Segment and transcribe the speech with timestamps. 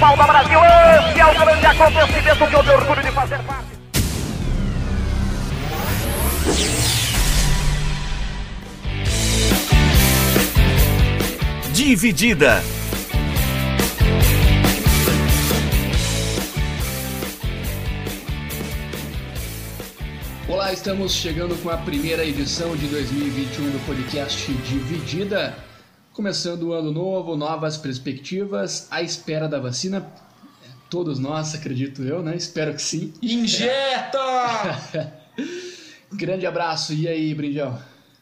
[0.00, 3.66] futebol do Brasil, esse é o grande acontecimento que eu tenho orgulho de fazer parte.
[11.74, 12.62] Dividida.
[20.48, 25.69] Olá, estamos chegando com a primeira edição de 2021 do podcast Dividida.
[26.20, 30.06] Começando o ano novo, novas perspectivas, à espera da vacina.
[30.90, 32.36] Todos nós, acredito eu, né?
[32.36, 33.14] Espero que sim.
[33.22, 34.18] Injeta!
[36.12, 36.92] Grande abraço.
[36.92, 37.74] E aí, Brindel?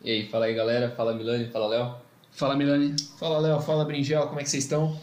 [0.05, 1.95] E aí, fala aí galera, fala Milani, fala Léo.
[2.31, 2.95] Fala, Milani.
[3.19, 4.97] Fala Léo, fala Bringel, como é que vocês estão?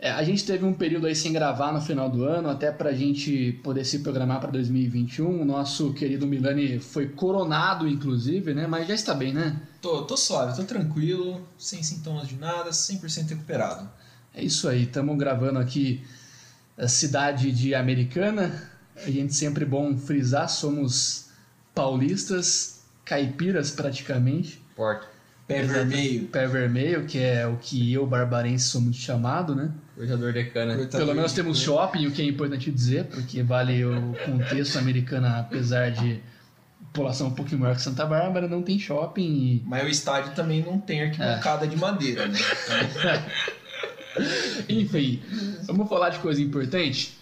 [0.00, 2.92] É, a gente teve um período aí sem gravar no final do ano, até pra
[2.92, 5.42] gente poder se programar para 2021.
[5.42, 8.68] O nosso querido Milani foi coronado, inclusive, né?
[8.68, 9.60] Mas já está bem, né?
[9.82, 13.90] Tô, tô suave, tô tranquilo, sem sintomas de nada, 100% recuperado.
[14.32, 16.00] É isso aí, estamos gravando aqui
[16.76, 18.70] a cidade de Americana.
[18.94, 21.26] A gente sempre bom frisar, somos
[21.74, 24.62] paulistas, caipiras praticamente.
[24.76, 25.17] Porta.
[25.48, 26.26] Pé vermelho.
[26.26, 29.70] Pé vermelho, que é o que eu, barbarense, somos chamado, né?
[29.96, 30.76] Cortador de cana.
[30.76, 35.26] Cortador Pelo menos temos shopping, o que é importante dizer, porque vale o contexto americano,
[35.26, 36.20] apesar de
[36.92, 40.62] população um pouquinho maior que Santa Bárbara, não tem shopping e Mas o estádio também
[40.62, 42.38] não tem arquibancada de madeira, né?
[44.68, 45.22] Enfim,
[45.64, 47.16] vamos falar de coisa importante?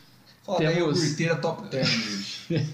[0.44, 2.50] fala aí, Temos- curteira top term hoje.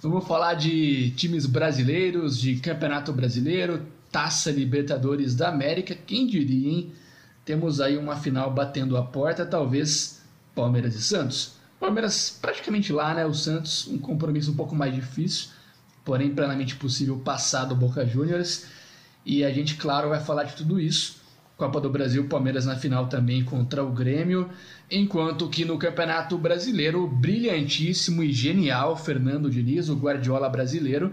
[0.00, 6.92] Vamos falar de times brasileiros, de Campeonato Brasileiro, Taça Libertadores da América, quem diria, hein?
[7.44, 10.22] Temos aí uma final batendo a porta, talvez
[10.54, 11.54] Palmeiras e Santos.
[11.80, 13.24] Palmeiras praticamente lá, né?
[13.24, 15.50] O Santos, um compromisso um pouco mais difícil,
[16.04, 18.66] porém plenamente possível passar do Boca Juniors.
[19.24, 21.18] E a gente, claro, vai falar de tudo isso.
[21.56, 24.48] Copa do Brasil, Palmeiras na final também contra o Grêmio.
[24.90, 31.12] Enquanto que no Campeonato Brasileiro, brilhantíssimo e genial Fernando Diniz, o Guardiola brasileiro,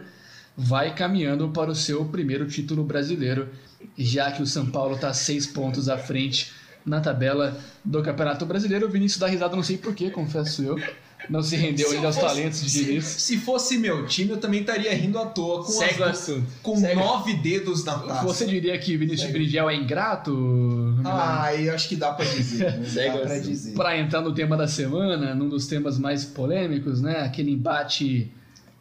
[0.58, 3.50] vai caminhando para o seu primeiro título brasileiro,
[3.98, 6.52] já que o São Paulo está seis pontos à frente
[6.86, 8.86] na tabela do Campeonato Brasileiro.
[8.88, 10.80] O Vinícius dá risada, não sei porquê, confesso eu.
[11.28, 13.04] Não se rendeu Se ainda aos talentos de se, Diniz.
[13.06, 16.46] se fosse meu time, eu também estaria rindo à toa com, Segue o as- assunto.
[16.62, 16.96] com Segue.
[17.00, 18.24] nove dedos na taça.
[18.24, 19.32] Você diria que Vinícius.
[19.32, 20.94] Brigel é ingrato?
[21.04, 22.72] Ah, eu acho que dá pra dizer.
[22.78, 22.86] né?
[22.88, 23.48] Segue Dá pra assunto.
[23.50, 23.74] dizer.
[23.74, 27.22] Para entrar no tema da semana, num dos temas mais polêmicos, né?
[27.22, 28.32] Aquele embate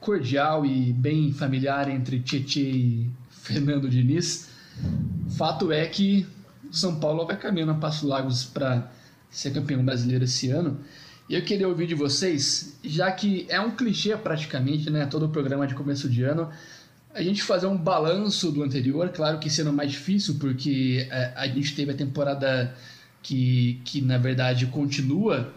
[0.04, 4.48] cordial e bem familiar entre Tietê e Fernando Diniz.
[5.36, 6.26] Fato é que
[6.70, 8.90] o São Paulo vai caminhando a Passo Largos para
[9.30, 10.78] ser campeão brasileiro esse ano.
[11.28, 15.06] E eu queria ouvir de vocês, já que é um clichê praticamente, né?
[15.06, 16.50] Todo programa de começo de ano,
[17.14, 21.46] a gente fazer um balanço do anterior, claro que sendo mais difícil, porque é, a
[21.46, 22.74] gente teve a temporada
[23.22, 25.50] que, que na verdade continua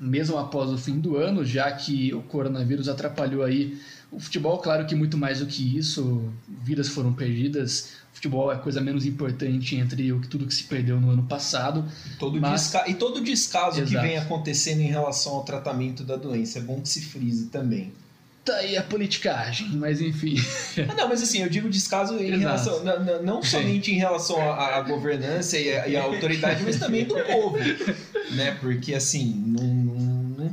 [0.00, 3.78] mesmo após o fim do ano, já que o coronavírus atrapalhou aí
[4.10, 6.24] o futebol, claro que muito mais do que isso,
[6.64, 10.64] vidas foram perdidas, futebol é a coisa menos importante entre o que tudo que se
[10.64, 11.84] perdeu no ano passado.
[12.18, 14.04] Todo Mas- desca- E todo descaso que Exato.
[14.06, 16.58] vem acontecendo em relação ao tratamento da doença.
[16.58, 17.92] É bom que se frise também.
[18.44, 20.34] Tá aí a politicagem, mas enfim.
[20.90, 22.38] Ah, não, mas assim, eu digo descaso em Exato.
[22.80, 23.22] relação.
[23.22, 23.48] não Sim.
[23.50, 27.58] somente em relação à, governança e à, e à autoridade, mas também do povo.
[28.32, 28.56] Né?
[28.60, 29.89] Porque assim, não,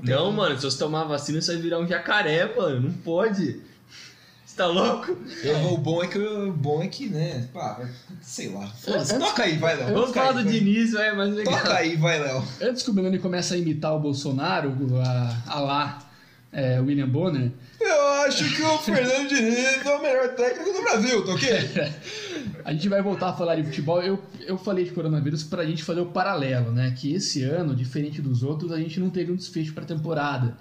[0.08, 2.82] não, mano, se você tomar vacina, você vai virar um jacaré, mano.
[2.82, 3.62] Não pode.
[4.46, 5.16] Você tá louco?
[5.44, 7.48] Eu- o bom é que o bom é que, né?
[7.54, 7.80] Pá,
[8.22, 8.68] sei lá.
[8.68, 9.14] Foda-se.
[9.16, 9.94] Antes- Toca aí, vai, Léo.
[9.94, 10.54] Vamos falar do vai.
[10.54, 11.54] Diniz, vai, mas legal.
[11.58, 12.44] Toca aí, vai, Léo.
[12.62, 16.00] Antes que o Milani comece a imitar o Bolsonaro, a, a lá
[16.52, 21.26] é, William Bonner, Eu acho que o Fernando Diniz é o melhor técnico do Brasil,
[21.26, 21.50] tá ok?
[22.64, 24.02] A gente vai voltar a falar de futebol.
[24.02, 26.94] Eu, eu falei de coronavírus para a gente fazer o paralelo, né?
[26.98, 30.58] Que esse ano, diferente dos outros, a gente não teve um desfecho para a temporada.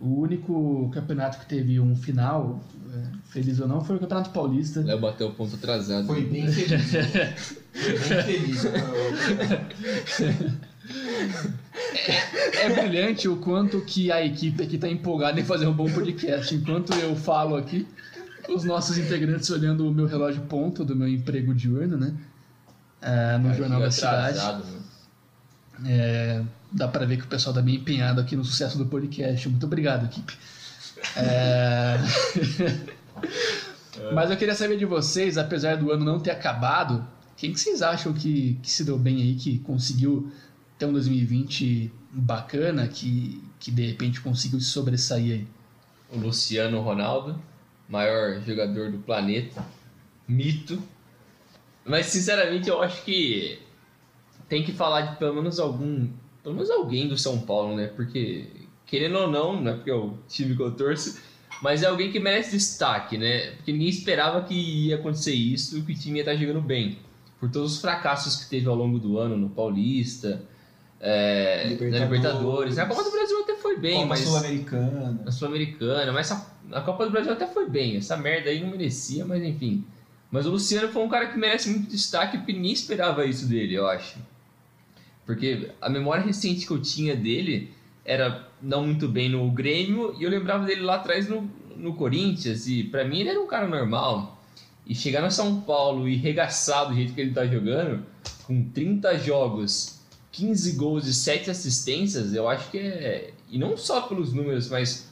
[0.00, 2.62] O único campeonato que teve um final,
[2.94, 4.80] é, feliz ou não, foi o Campeonato Paulista.
[4.80, 6.06] Léo bateu o ponto atrasado.
[6.06, 6.92] Foi bem feliz.
[6.92, 7.34] né?
[7.72, 8.64] Foi bem feliz.
[12.54, 16.54] É brilhante o quanto que a equipe aqui está empolgada em fazer um bom podcast.
[16.54, 17.86] Enquanto eu falo aqui,
[18.48, 22.14] os nossos integrantes olhando o meu relógio ponto do meu emprego diurno, né?
[23.02, 24.38] Ah, no Cara, Jornal da Cidade.
[24.38, 24.64] mano.
[25.86, 26.42] É,
[26.72, 29.48] dá pra ver que o pessoal tá bem empenhado aqui no sucesso do podcast.
[29.48, 30.36] Muito obrigado, equipe.
[31.16, 31.96] É,
[34.12, 37.06] Mas eu queria saber de vocês, apesar do ano não ter acabado,
[37.36, 40.32] quem que vocês acham que, que se deu bem aí, que conseguiu
[40.78, 45.46] ter um 2020 bacana que, que de repente conseguiu se sobressair aí?
[46.10, 47.40] O Luciano Ronaldo,
[47.88, 49.64] maior jogador do planeta,
[50.26, 50.82] mito.
[51.84, 53.58] Mas sinceramente eu acho que
[54.48, 56.08] tem que falar de pelo menos algum,
[56.42, 57.88] pelo menos alguém do São Paulo, né?
[57.88, 58.46] Porque
[58.86, 61.20] querendo ou não, não é porque é o time que eu torço,
[61.62, 63.52] mas é alguém que merece destaque, né?
[63.56, 66.98] Porque ninguém esperava que ia acontecer isso, que o time ia estar jogando bem.
[67.38, 70.42] Por todos os fracassos que teve ao longo do ano no Paulista,
[71.00, 72.10] é, Libertadores.
[72.10, 72.78] Libertadores.
[72.78, 74.20] A Copa do Brasil até foi bem, Copa mas.
[74.20, 75.20] Sul-Americana.
[75.26, 77.96] A Sul-Americana, mas a, a Copa do Brasil até foi bem.
[77.96, 79.84] Essa merda aí não merecia, mas enfim.
[80.30, 83.74] Mas o Luciano foi um cara que merece muito destaque porque ninguém esperava isso dele,
[83.74, 84.18] eu acho.
[85.24, 87.72] Porque a memória recente que eu tinha dele
[88.04, 92.66] era não muito bem no Grêmio e eu lembrava dele lá atrás no, no Corinthians
[92.66, 94.42] e pra mim ele era um cara normal.
[94.86, 98.04] E chegar no São Paulo e regaçar do jeito que ele tá jogando,
[98.46, 99.97] com 30 jogos,
[100.32, 103.32] 15 gols e 7 assistências, eu acho que é.
[103.50, 105.08] E não só pelos números, mas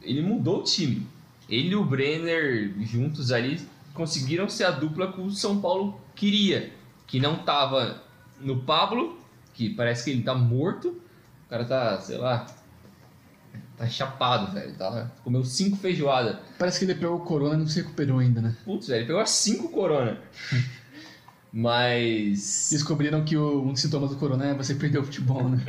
[0.00, 1.06] ele mudou o time.
[1.48, 3.60] Ele e o Brenner juntos ali
[3.92, 6.72] conseguiram ser a dupla que o São Paulo queria.
[7.06, 8.02] Que não tava
[8.40, 9.18] no Pablo,
[9.52, 10.88] que parece que ele tá morto.
[11.46, 12.46] O cara tá, sei lá.
[13.76, 14.74] Tá chapado, velho.
[14.74, 16.38] Tá, comeu cinco feijoadas.
[16.58, 18.56] Parece que ele pegou o corona e não se recuperou ainda, né?
[18.64, 20.18] Putz, velho, ele pegou as cinco corona.
[21.52, 22.68] Mas.
[22.70, 25.62] Descobriram que o, um dos sintomas do corona é você perder o futebol, né?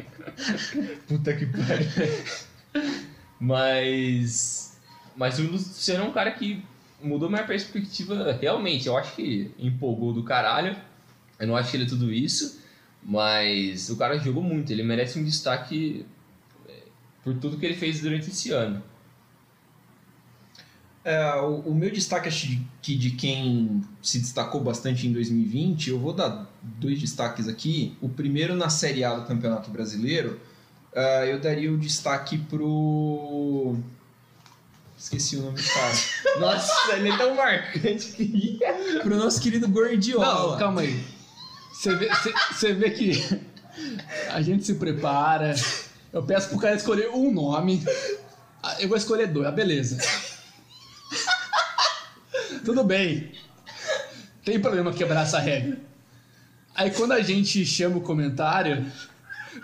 [1.08, 1.90] Puta que pariu.
[3.40, 4.78] Mas.
[5.16, 6.64] Mas o Luciano é um cara que
[7.02, 8.88] mudou minha perspectiva realmente.
[8.88, 10.76] Eu acho que empolgou do caralho.
[11.38, 12.62] Eu não acho que ele é tudo isso.
[13.04, 14.72] Mas o cara jogou muito.
[14.72, 16.06] Ele merece um destaque
[16.70, 16.74] é,
[17.24, 18.82] por tudo que ele fez durante esse ano.
[21.06, 22.30] É, o, o meu destaque
[22.82, 27.98] que de quem se destacou bastante em 2020, eu vou dar dois destaques aqui.
[28.02, 30.40] O primeiro na Série A do Campeonato Brasileiro,
[30.96, 33.76] ah, eu daria o destaque pro.
[34.98, 35.94] Esqueci o nome do cara.
[36.40, 38.60] Nossa, ele é tão marcante que.
[39.02, 40.52] pro nosso querido Gordiola.
[40.52, 41.04] Não, calma aí.
[41.74, 42.10] Você vê,
[42.76, 43.42] vê que
[44.30, 45.54] a gente se prepara.
[46.14, 47.84] Eu peço pro cara escolher um nome.
[48.62, 49.98] Ah, Eu vou escolher dois, ah, beleza.
[52.64, 53.32] Tudo bem.
[54.44, 55.80] Tem problema quebrar essa regra.
[56.76, 58.86] Aí quando a gente chama o comentário,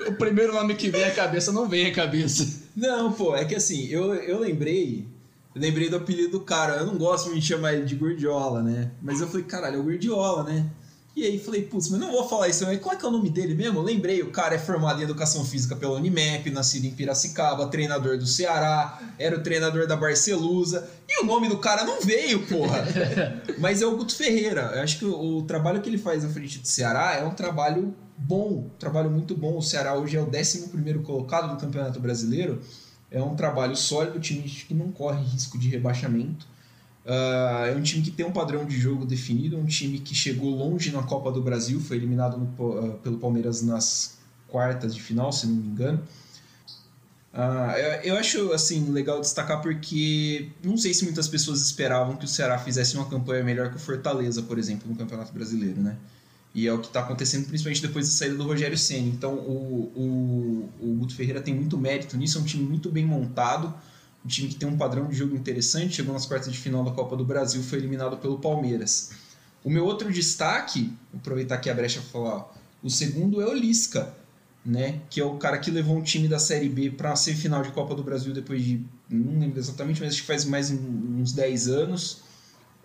[0.07, 2.63] o primeiro nome que vem à cabeça não vem à cabeça.
[2.75, 5.07] Não, pô, é que assim, eu, eu lembrei.
[5.55, 6.77] Eu lembrei do apelido do cara.
[6.77, 8.91] Eu não gosto de chamar ele de Gordiola, né?
[9.01, 10.69] Mas eu falei, caralho, é o Gordiola, né?
[11.15, 12.65] E aí falei, putz, mas não vou falar isso.
[12.65, 13.79] Mas qual é que é o nome dele mesmo?
[13.79, 18.17] Eu lembrei, o cara é formado em Educação Física pela Unimap, nascido em Piracicaba, treinador
[18.17, 20.89] do Ceará, era o treinador da Barcelusa.
[21.07, 22.85] E o nome do cara não veio, porra.
[23.59, 24.71] mas é o Guto Ferreira.
[24.75, 27.31] Eu acho que o, o trabalho que ele faz à frente do Ceará é um
[27.31, 29.57] trabalho bom, um trabalho muito bom.
[29.57, 30.69] O Ceará hoje é o 11
[31.03, 32.61] colocado do Campeonato Brasileiro.
[33.11, 36.47] É um trabalho sólido, time que não corre risco de rebaixamento.
[37.11, 40.13] Ah, é um time que tem um padrão de jogo definido, é um time que
[40.13, 45.01] chegou longe na Copa do Brasil, foi eliminado no ah, pelo Palmeiras nas quartas de
[45.01, 45.99] final, se não me engano.
[47.33, 52.25] Ah, eu, eu acho assim legal destacar porque não sei se muitas pessoas esperavam que
[52.25, 55.97] o Ceará fizesse uma campanha melhor que o Fortaleza, por exemplo, no Campeonato Brasileiro, né?
[56.53, 59.09] E é o que está acontecendo principalmente depois da saída do Rogério Ceni.
[59.09, 63.05] Então o, o, o Guto Ferreira tem muito mérito nisso, é um time muito bem
[63.05, 63.73] montado,
[64.23, 66.91] um time que tem um padrão de jogo interessante, chegou nas quartas de final da
[66.91, 69.11] Copa do Brasil, foi eliminado pelo Palmeiras.
[69.63, 72.51] O meu outro destaque, aproveitar aqui a brecha para falar, ó,
[72.83, 74.13] o segundo é o Lisca,
[74.65, 75.01] né?
[75.09, 77.71] Que é o cara que levou um time da Série B para a semifinal de
[77.71, 81.67] Copa do Brasil depois de, não lembro exatamente, mas acho que faz mais uns 10
[81.67, 82.21] anos.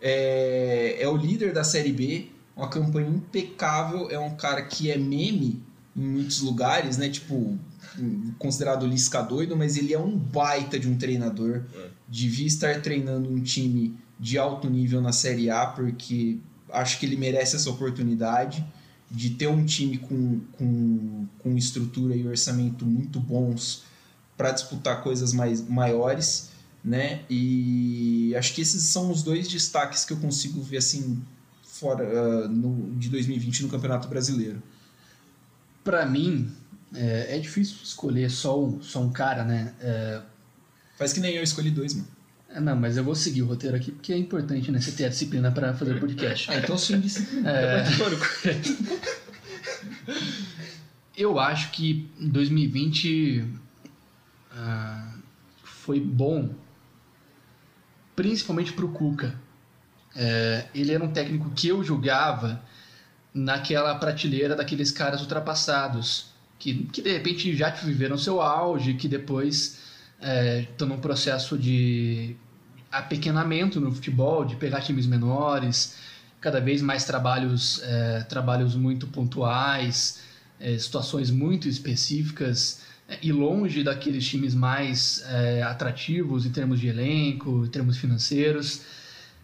[0.00, 4.96] É, é o líder da Série B, uma campanha impecável, é um cara que é
[4.96, 5.62] meme
[5.96, 7.08] em muitos lugares, né?
[7.08, 7.58] Tipo,
[8.38, 11.62] considerado Lisca doido, mas ele é um baita de um treinador.
[11.74, 11.88] É.
[12.08, 16.38] Devia estar treinando um time de alto nível na Série A, porque
[16.70, 18.64] acho que ele merece essa oportunidade
[19.10, 23.84] de ter um time com, com, com estrutura e orçamento muito bons
[24.36, 26.50] para disputar coisas mais maiores,
[26.84, 27.22] né?
[27.30, 31.22] E acho que esses são os dois destaques que eu consigo ver assim
[31.62, 34.62] fora ah, no, de 2020 no Campeonato Brasileiro.
[35.84, 36.50] Pra mim,
[36.94, 39.74] é, é difícil escolher só um, só um cara, né?
[39.80, 40.20] É,
[40.96, 42.06] Faz que nem eu escolhi dois, mano.
[42.50, 44.80] é, não, mas eu vou seguir o roteiro aqui porque é importante, né?
[44.80, 46.48] Você ter a disciplina pra fazer podcast.
[46.50, 47.50] Ah, então sim, disciplina.
[47.50, 47.84] É,
[51.16, 53.44] eu acho que 2020
[54.52, 55.14] ah,
[55.62, 56.54] foi bom,
[58.14, 59.34] principalmente pro Cuca.
[60.16, 62.62] É, ele era um técnico que eu julgava
[63.34, 66.32] naquela prateleira daqueles caras ultrapassados.
[66.58, 69.78] Que, que de repente já viveram seu auge, que depois
[70.70, 72.36] estão é, num processo de
[72.90, 75.96] apequenamento no futebol, de pegar times menores,
[76.40, 80.20] cada vez mais trabalhos, é, trabalhos muito pontuais,
[80.60, 86.88] é, situações muito específicas é, e longe daqueles times mais é, atrativos em termos de
[86.88, 88.82] elenco, em termos financeiros.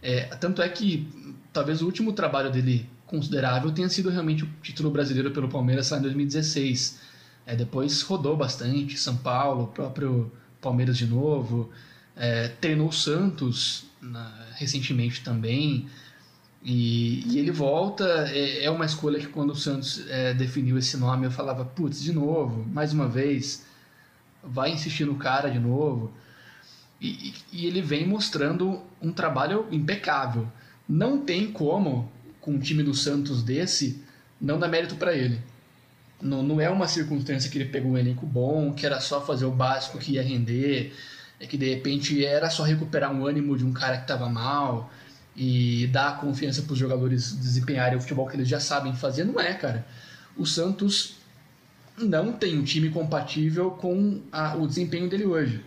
[0.03, 1.09] É, tanto é que
[1.53, 5.99] talvez o último trabalho dele considerável tenha sido realmente o título brasileiro pelo Palmeiras lá
[5.99, 7.01] em 2016.
[7.45, 11.71] É, depois rodou bastante, São Paulo, próprio Palmeiras de novo,
[12.15, 15.87] é, treinou o Santos na, recentemente também.
[16.63, 20.97] E, e, ele volta, é, é, uma escolha que quando o Santos é, definiu esse
[20.97, 23.67] nome eu falava, putz, de novo, mais uma vez,
[24.45, 26.13] vai insistir no cara de novo.
[27.01, 30.47] E, e, ele vem mostrando um trabalho impecável.
[30.87, 34.03] Não tem como, com um time do Santos desse,
[34.41, 35.41] não dar mérito para ele.
[36.21, 39.47] Não, não é uma circunstância que ele pegou um elenco bom, que era só fazer
[39.47, 40.93] o básico que ia render,
[41.39, 44.91] é que de repente era só recuperar um ânimo de um cara que estava mal
[45.35, 49.25] e dar confiança para os jogadores desempenharem o futebol que eles já sabem fazer.
[49.25, 49.87] Não é, cara.
[50.37, 51.17] O Santos
[51.97, 55.65] não tem um time compatível com a, o desempenho dele hoje.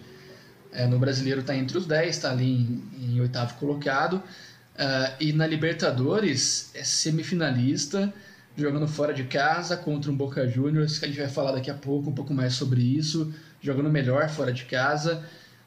[0.71, 4.21] É, no brasileiro está entre os 10, está ali em, em, oitavo colocado.
[4.73, 8.13] Uh, e na Libertadores é semifinalista,
[8.57, 11.75] jogando fora de casa contra um Boca Juniors, que a gente vai falar daqui a
[11.75, 15.23] pouco um pouco mais sobre isso, jogando melhor fora de casa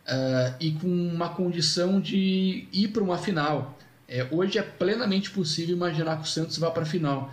[0.07, 3.79] uh, e com uma condição de ir para uma final.
[4.09, 7.33] É, hoje é plenamente possível imaginar que o Santos vá para a final.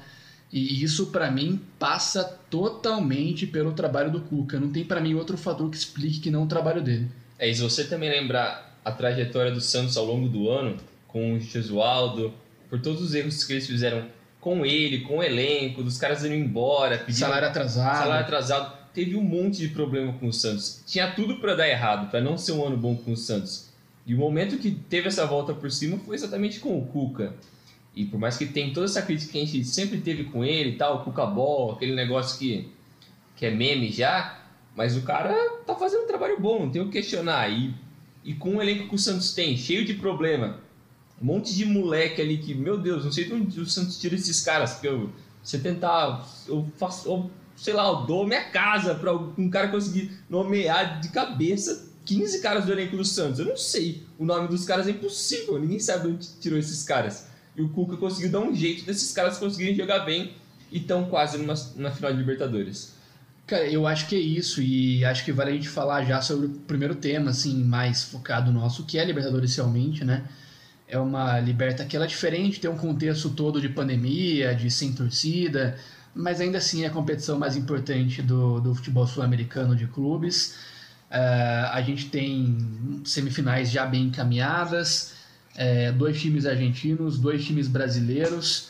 [0.52, 4.60] E isso, para mim, passa totalmente pelo trabalho do Cuca.
[4.60, 7.10] Não tem, para mim, outro fator que explique que não o trabalho dele.
[7.40, 10.78] É, e se você também lembrar a trajetória do Santos ao longo do ano,
[11.14, 12.34] com o Jesualdo,
[12.70, 14.08] por todos os erros que eles fizeram
[14.42, 17.98] com ele, com o elenco, dos caras indo embora, pedindo salário atrasado.
[18.00, 18.84] Salário atrasado.
[18.94, 20.84] Teve um monte de problema com o Santos.
[20.86, 23.70] Tinha tudo para dar errado, para não ser um ano bom com o Santos.
[24.06, 27.34] E o momento que teve essa volta por cima foi exatamente com o Cuca.
[27.96, 30.72] E por mais que tenha toda essa crítica que a gente sempre teve com ele
[30.72, 32.70] e tal, o Cuca Ball, aquele negócio que,
[33.36, 34.42] que é meme já,
[34.76, 35.34] mas o cara
[35.66, 37.50] tá fazendo um trabalho bom, não tem o que questionar.
[37.50, 37.74] E,
[38.26, 40.60] e com o elenco que o Santos tem, cheio de problema,
[41.24, 44.14] um monte de moleque ali que, meu Deus, não sei de onde o Santos tira
[44.14, 45.10] esses caras, porque eu,
[45.42, 50.12] você tentar, eu faço, eu, sei lá, eu dou minha casa para um cara conseguir
[50.30, 53.40] nomear de cabeça 15 caras do elenco do Santos.
[53.40, 54.04] Eu não sei.
[54.20, 55.58] O nome dos caras é impossível.
[55.58, 57.28] Ninguém sabe de onde tirou esses caras.
[57.56, 60.34] E o Cuca conseguiu dar um jeito desses caras conseguirem jogar bem
[60.72, 62.94] e estão quase numa, na final de Libertadores.
[63.46, 66.48] Cara, eu acho que é isso, e acho que vale a gente falar já sobre
[66.48, 70.24] o primeiro tema, assim, mais focado nosso, que é Libertadores realmente, né?
[70.94, 74.94] É uma Liberta que ela é diferente, tem um contexto todo de pandemia, de sem
[74.94, 75.76] torcida,
[76.14, 80.56] mas ainda assim é a competição mais importante do, do futebol sul-americano de clubes.
[81.10, 85.16] Uh, a gente tem semifinais já bem encaminhadas,
[85.56, 88.70] é, dois times argentinos, dois times brasileiros.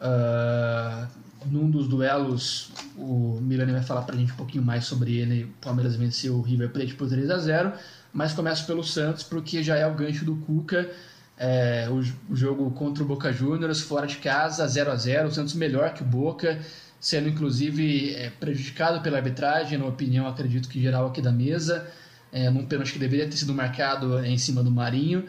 [0.00, 1.06] Uh,
[1.46, 5.44] num dos duelos, o Milani vai falar pra gente um pouquinho mais sobre ele.
[5.44, 7.72] O Palmeiras venceu o River Plate por 3 a 0
[8.12, 10.88] mas começa pelo Santos, porque já é o gancho do Cuca.
[11.36, 15.32] É, o, o, jogo contra o Boca Juniors, fora de casa, 0 a 0 O
[15.32, 16.60] Santos melhor que o Boca
[17.04, 21.86] sendo inclusive é, prejudicado pela arbitragem, na opinião, acredito que geral aqui da mesa,
[22.32, 25.28] é, num pênalti que deveria ter sido marcado em cima do Marinho.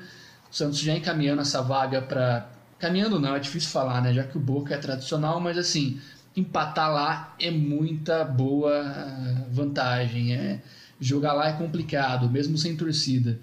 [0.50, 2.50] O Santos já encaminhando essa vaga para.
[2.80, 4.14] Caminhando não, é difícil falar, né?
[4.14, 6.00] Já que o Boca é tradicional, mas assim,
[6.34, 10.34] empatar lá é muita boa ah, vantagem.
[10.34, 10.62] É,
[10.98, 13.38] jogar lá é complicado, mesmo sem torcida.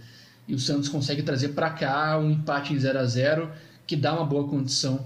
[0.52, 3.50] E o Santos consegue trazer para cá um empate em 0 a 0
[3.86, 5.02] que dá uma boa condição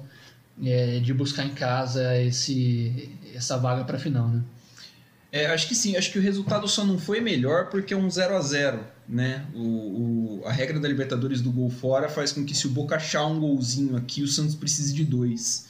[0.61, 4.43] é, de buscar em casa esse, essa vaga para a final, né?
[5.31, 8.11] É, acho que sim, acho que o resultado só não foi melhor porque é um
[8.11, 9.47] 0 a 0 né?
[9.55, 12.97] O, o, a regra da Libertadores do gol fora faz com que se o Boca
[12.97, 15.69] achar um golzinho aqui, o Santos precise de dois.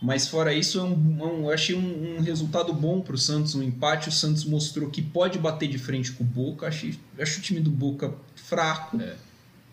[0.00, 3.18] Mas fora isso, é um, é um, eu achei um, um resultado bom para o
[3.18, 4.08] Santos, um empate.
[4.08, 6.66] O Santos mostrou que pode bater de frente com o Boca.
[6.66, 9.14] Achei, acho o time do Boca fraco, é.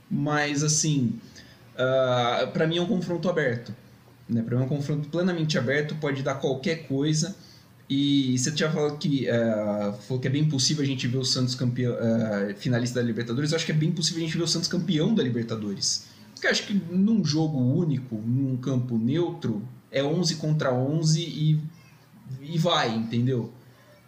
[0.10, 1.20] mas assim,
[1.76, 3.76] uh, ah, para mim é um confronto aberto.
[4.30, 4.42] Né?
[4.42, 7.36] Para mim é um confronto plenamente aberto, pode dar qualquer coisa.
[7.90, 11.26] E você tinha falado que, uh, falou que é bem possível a gente ver o
[11.26, 13.52] Santos campeão, uh, finalista da Libertadores.
[13.52, 16.06] Eu acho que é bem possível a gente ver o Santos campeão da Libertadores.
[16.34, 19.62] Porque eu acho que num jogo único, num campo neutro,
[19.92, 21.60] é 11 contra 11 e,
[22.42, 23.52] e vai, entendeu?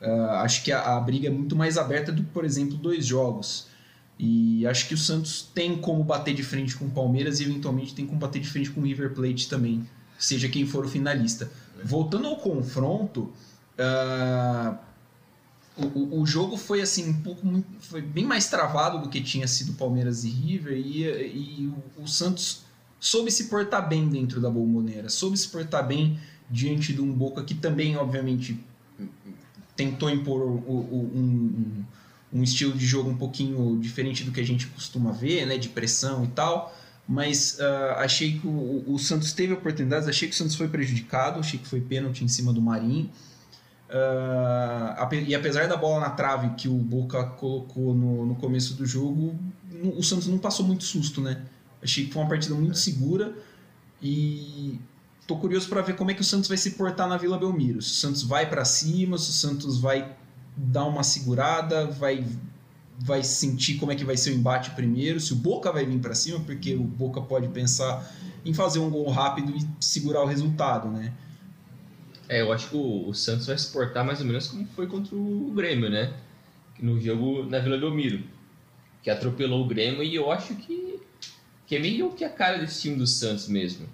[0.01, 3.05] Uh, acho que a, a, briga é muito mais aberta do que, por exemplo, dois
[3.05, 3.67] jogos.
[4.19, 7.93] E acho que o Santos tem como bater de frente com o Palmeiras e eventualmente
[7.93, 9.85] tem como bater de frente com o River Plate também
[10.23, 11.51] seja quem for o finalista.
[11.83, 13.31] Voltando ao confronto,
[13.77, 14.77] uh,
[15.75, 19.73] o, o, jogo foi assim um pouco foi bem mais travado do que tinha sido
[19.73, 22.61] Palmeiras e River e, e o, o Santos
[23.05, 26.17] soube se portar bem dentro da bomboneira, soube se portar bem
[26.49, 28.57] diante de um Boca que também obviamente
[29.75, 31.83] tentou impor o- o- um,
[32.33, 35.67] um- estilo de jogo um pouquinho diferente do que a gente costuma ver, né, de
[35.69, 36.73] pressão e tal.
[37.07, 41.39] Mas ah, achei que o, o Santos teve oportunidades, achei que o Santos foi prejudicado,
[41.41, 43.09] achei que foi pênalti em cima do Marinho.
[44.97, 48.85] Ape- e apesar da bola na trave que o Boca colocou no, no começo do
[48.85, 49.35] jogo,
[49.97, 51.41] o Santos não passou muito susto, né?
[51.83, 53.33] Achei que foi uma partida muito segura
[54.01, 54.79] e
[55.27, 57.81] tô curioso para ver como é que o Santos vai se portar na Vila Belmiro.
[57.81, 60.15] Se o Santos vai para cima, se o Santos vai
[60.55, 62.25] dar uma segurada, vai
[62.99, 65.99] vai sentir como é que vai ser o embate primeiro, se o Boca vai vir
[65.99, 68.07] para cima, porque o Boca pode pensar
[68.45, 71.11] em fazer um gol rápido e segurar o resultado, né?
[72.29, 74.87] É, eu acho que o, o Santos vai se portar mais ou menos como foi
[74.87, 76.13] contra o Grêmio, né?
[76.79, 78.23] No jogo na Vila Belmiro.
[79.01, 80.99] Que atropelou o Grêmio e eu acho que,
[81.65, 83.87] que é meio que a cara desse time do Santos mesmo.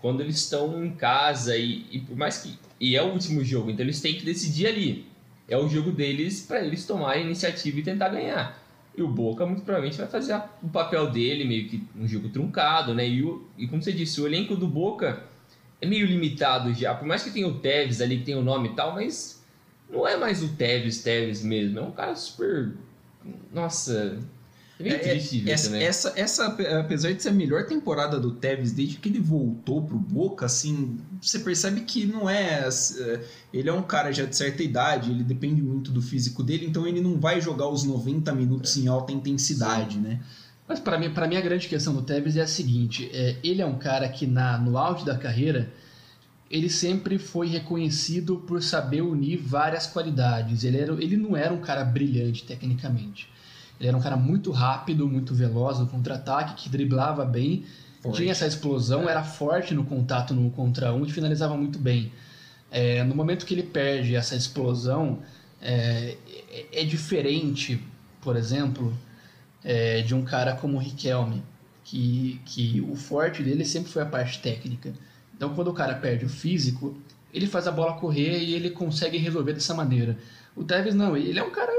[0.00, 2.58] Quando eles estão em casa e, e por mais que.
[2.78, 5.06] E é o último jogo, então eles têm que decidir ali.
[5.48, 8.62] É o jogo deles para eles tomarem a iniciativa e tentar ganhar.
[8.96, 12.94] E o Boca muito provavelmente vai fazer o papel dele, meio que um jogo truncado,
[12.94, 13.06] né?
[13.06, 15.22] E, o, e como você disse, o elenco do Boca
[15.80, 16.94] é meio limitado já.
[16.94, 19.44] Por mais que tenha o Tevez ali, que tem o nome e tal, mas
[19.88, 21.78] não é mais o Tevez, Tevez mesmo.
[21.78, 22.72] É um cara super.
[23.52, 24.18] Nossa.
[24.78, 25.86] É É, triste ver essa, também.
[25.86, 26.46] essa, essa,
[26.80, 30.98] apesar de ser a melhor temporada do Tevez desde que ele voltou pro Boca, assim,
[31.20, 32.68] você percebe que não é.
[32.68, 33.20] é,
[33.52, 36.86] Ele é um cara já de certa idade, ele depende muito do físico dele, então
[36.86, 40.20] ele não vai jogar os 90 minutos em alta intensidade, né?
[40.68, 43.62] Mas para mim, para mim a grande questão do Tevez é a seguinte: é, ele
[43.62, 45.72] é um cara que na, no auge da carreira
[46.50, 50.64] ele sempre foi reconhecido por saber unir várias qualidades.
[50.64, 53.28] Ele, era, ele não era um cara brilhante tecnicamente.
[53.78, 57.64] Ele era um cara muito rápido, muito veloz no contra-ataque, que driblava bem,
[58.12, 62.12] tinha essa explosão, era forte no contato no contra um e finalizava muito bem.
[62.70, 65.20] É, no momento que ele perde essa explosão,
[65.60, 66.16] é,
[66.50, 67.80] é- é diferente,
[68.22, 68.96] por exemplo,
[69.64, 71.42] é, de um cara como o Riquelme,
[71.84, 74.92] que, que o forte dele sempre foi a parte técnica.
[75.36, 76.96] Então, quando o cara perde o físico,
[77.32, 80.16] ele faz a bola correr e ele consegue resolver dessa maneira.
[80.54, 81.72] O Tevez não, ele é um cara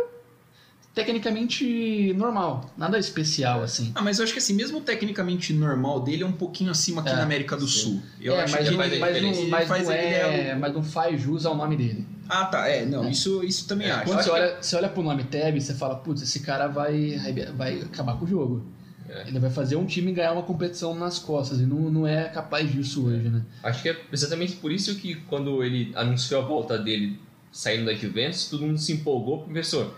[0.98, 3.92] tecnicamente normal, nada especial assim.
[3.96, 7.12] Ah, mas eu acho que assim, mesmo tecnicamente normal dele é um pouquinho acima aqui
[7.12, 7.80] É, na América do sim.
[7.80, 8.02] Sul.
[8.20, 10.56] Eu é, acho mas, que faz mas, não, Ele mas, faz- não ele é, é
[10.56, 12.06] mas não faz jus ao nome dele.
[12.28, 12.68] Ah, tá.
[12.68, 13.12] É, não, É.
[13.12, 14.06] isso, isso também É, acho.
[14.06, 16.68] Quando acho você que- olha, você olha pro nome Tevez, você fala, putz, esse cara
[16.68, 17.20] vai,
[17.56, 18.66] vai acabar com o jogo.
[19.10, 19.24] É.
[19.28, 22.70] Ele vai fazer um time ganhar uma competição nas costas, e não, não é capaz
[22.70, 23.42] disso hoje, né?
[23.64, 27.18] Acho que é exatamente por isso que quando ele anunciou a volta dele
[27.50, 29.96] saindo da Juventus, todo mundo se empolgou, pensou,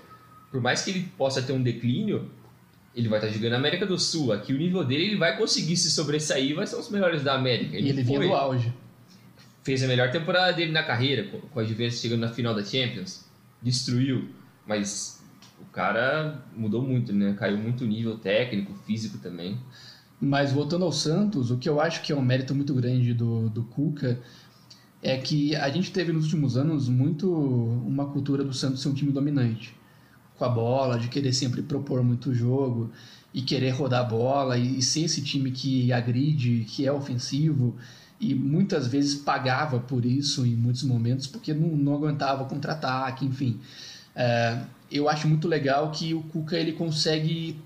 [0.51, 2.29] por mais que ele possa ter um declínio,
[2.95, 4.31] ele vai estar jogando na América do Sul.
[4.33, 7.35] Aqui o nível dele, ele vai conseguir se sobressair, vai ser um dos melhores da
[7.35, 7.77] América.
[7.77, 8.73] E ele vinha do auge.
[9.63, 12.63] fez a melhor temporada dele na carreira, com- com a Juventus chegando na final da
[12.63, 13.25] Champions,
[13.61, 14.29] destruiu,
[14.65, 15.21] mas
[15.61, 17.35] o cara mudou muito, né?
[17.37, 19.57] Caiu muito o nível técnico, físico também.
[20.19, 23.49] Mas voltando ao Santos, o que eu acho que é um mérito muito grande do,
[23.49, 24.19] do Cuca
[25.03, 28.93] é que a gente teve nos últimos anos muito uma cultura do Santos ser um
[28.93, 29.75] time dominante.
[30.39, 32.89] Com a bola, de querer sempre propor muito jogo
[33.33, 37.75] e querer rodar a bola e, e ser esse time que agride, que é ofensivo
[38.19, 43.59] e muitas vezes pagava por isso em muitos momentos porque não, não aguentava contra-ataque, enfim.
[44.15, 47.61] É, eu acho muito legal que o Cuca ele consegue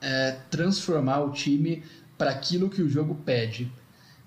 [0.00, 1.82] é, transformar o time
[2.16, 3.70] para aquilo que o jogo pede.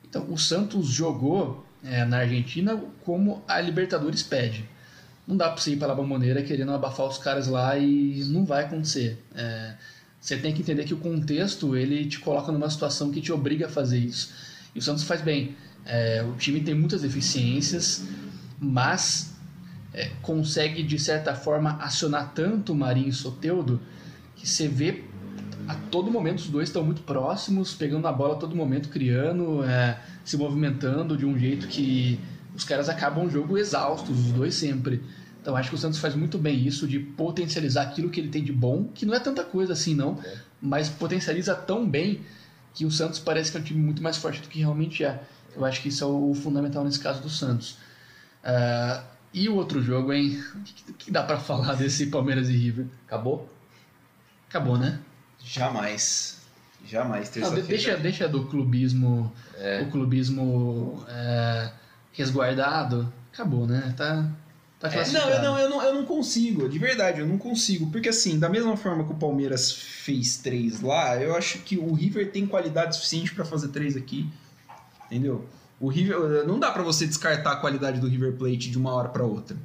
[0.08, 4.68] Então, o Santos jogou é, na Argentina como a Libertadores pede.
[5.28, 8.44] Não dá para você ir para a Bomboneira querendo abafar os caras lá e não
[8.44, 9.24] vai acontecer.
[9.36, 9.76] É,
[10.20, 13.68] você tem que entender que o contexto ele te coloca numa situação que te obriga
[13.68, 14.34] a fazer isso.
[14.76, 15.56] E o Santos faz bem.
[15.86, 18.06] É, o time tem muitas deficiências,
[18.60, 19.34] mas
[19.94, 23.82] é, consegue de certa forma acionar tanto o Marinho e Soteudo
[24.36, 25.04] que você vê
[25.68, 29.64] a todo momento os dois estão muito próximos, pegando a bola a todo momento, criando,
[29.64, 32.20] é, se movimentando de um jeito que
[32.56, 35.04] os caras acabam o jogo exaustos, os dois sempre.
[35.42, 38.44] Então acho que o Santos faz muito bem isso de potencializar aquilo que ele tem
[38.44, 40.38] de bom, que não é tanta coisa assim não, É.
[40.62, 42.22] mas potencializa tão bem
[42.76, 45.22] que o Santos parece que é um time muito mais forte do que realmente é.
[45.56, 47.78] Eu acho que isso é o fundamental nesse caso do Santos.
[48.44, 50.42] Ah, e o outro jogo, hein?
[50.56, 52.86] O que, que dá pra falar desse Palmeiras e River?
[53.08, 53.50] Acabou?
[54.50, 55.00] Acabou, né?
[55.44, 56.40] Jamais.
[56.88, 57.30] Jamais.
[57.30, 57.68] Terça-feira.
[57.68, 59.82] deixa, deixa do clubismo, É.
[59.82, 61.72] o clubismo é,
[62.14, 63.12] resguardado.
[63.34, 63.94] Acabou, né?
[63.98, 64.30] Tá,
[64.80, 65.30] Tá É, classificado.
[65.30, 67.92] não, eu não, eu não, eu não consigo, de verdade, eu não consigo.
[67.92, 71.94] Porque assim, da mesma forma que o Palmeiras fez três lá, eu acho que o
[71.94, 74.28] River tem qualidade suficiente pra fazer três aqui.
[75.06, 75.46] Entendeu?
[75.80, 76.48] O River.
[76.48, 79.56] Não dá pra você descartar a qualidade do River Plate de uma hora pra outra.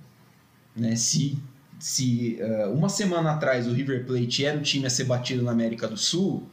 [0.76, 0.94] Né?
[0.96, 1.38] Se,
[1.78, 5.52] se eh, uma semana atrás o River Plate era o time a ser batido na
[5.52, 6.46] América do Sul,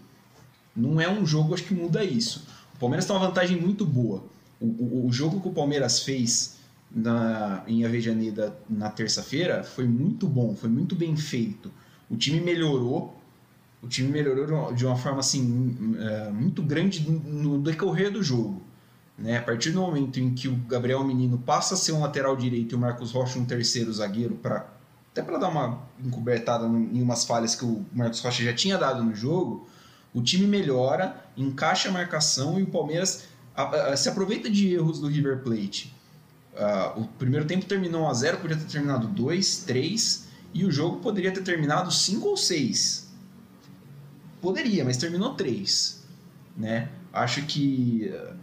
[0.73, 2.47] não é um jogo acho que muda isso.
[2.75, 4.23] O Palmeiras tem uma vantagem muito boa.
[4.63, 6.55] O, o, jogo que o Palmeiras fez
[6.89, 11.69] na, em Avejaneda na terça-feira foi muito bom, foi muito bem feito.
[12.09, 13.13] O time melhorou,
[13.81, 18.61] o time melhorou de uma, forma assim é, muito grande no, decorrer do jogo.
[19.17, 19.37] Né?
[19.37, 22.71] A partir do momento em que o Gabriel Menino passa a ser um lateral direito
[22.71, 24.69] e o Marcos Rocha um terceiro zagueiro, pra,
[25.11, 29.03] até para dar uma encobertada em umas falhas que o Marcos Rocha já tinha dado
[29.03, 29.67] no jogo,
[30.13, 33.32] o time melhora, encaixa a marcação e o Palmeiras
[33.95, 35.93] se aproveita de erros do River Plate.
[36.55, 40.71] Ah, o primeiro tempo terminou 1 a 0 podia ter terminado 2, 3 e o
[40.71, 43.11] jogo poderia ter terminado 5 ou 6.
[44.41, 46.03] Poderia, mas terminou 3.
[46.55, 46.89] Né?
[47.11, 48.35] Acho que ah,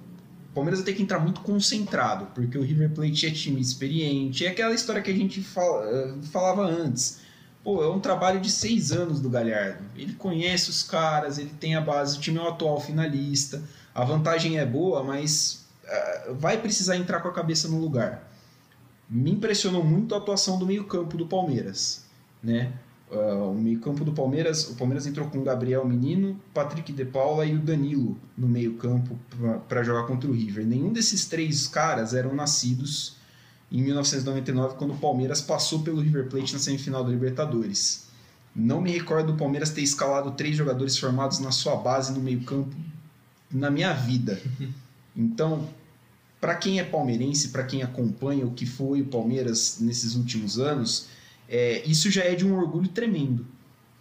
[0.50, 4.44] o Palmeiras vai ter que entrar muito concentrado, porque o River Plate é time experiente.
[4.44, 7.20] É aquela história que a gente ah, falava antes.
[7.62, 9.84] Pô, é um trabalho de seis anos do Galhardo.
[9.94, 13.62] Ele conhece os caras, ele tem a base, o time é o atual finalista.
[13.94, 18.28] A vantagem é boa, mas ah, vai precisar entrar com a cabeça no lugar.
[19.08, 22.04] Me impressionou muito a atuação do meio-campo do Palmeiras,
[22.42, 22.72] né?
[23.10, 27.44] Ah, o meio-campo do Palmeiras, o Palmeiras entrou com o Gabriel Menino, Patrick De Paula
[27.44, 29.18] e o Danilo no meio-campo
[29.68, 30.64] para jogar contra o River.
[30.64, 33.16] Nenhum desses três caras eram nascidos
[33.72, 38.08] em 1999, quando o Palmeiras passou pelo River Plate na semifinal da Libertadores.
[38.54, 42.74] Não me recordo do Palmeiras ter escalado três jogadores formados na sua base no meio-campo
[43.50, 44.40] na minha vida.
[45.16, 45.68] Então,
[46.40, 51.08] para quem é palmeirense, para quem acompanha o que foi o Palmeiras nesses últimos anos,
[51.48, 53.44] é, isso já é de um orgulho tremendo.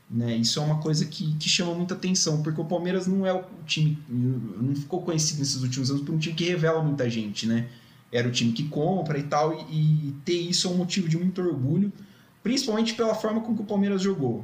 [0.10, 0.36] Né?
[0.38, 3.44] Isso é uma coisa que, que chama muita atenção, porque o Palmeiras não é o
[3.66, 7.68] time, não ficou conhecido nesses últimos anos por um time que revela muita gente, né?
[8.12, 11.16] Era o time que compra e tal, e, e ter isso é um motivo de
[11.16, 11.94] muito orgulho,
[12.42, 14.44] principalmente pela forma com que o Palmeiras jogou,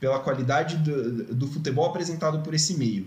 [0.00, 3.06] pela qualidade do, do futebol apresentado por esse meio.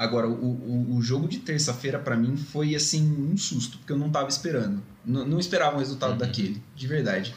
[0.00, 3.98] Agora, o, o, o jogo de terça-feira para mim foi assim um susto, porque eu
[3.98, 4.82] não tava esperando.
[5.04, 6.16] N não esperava um resultado Uhum.
[6.16, 7.34] daquele, de verdade.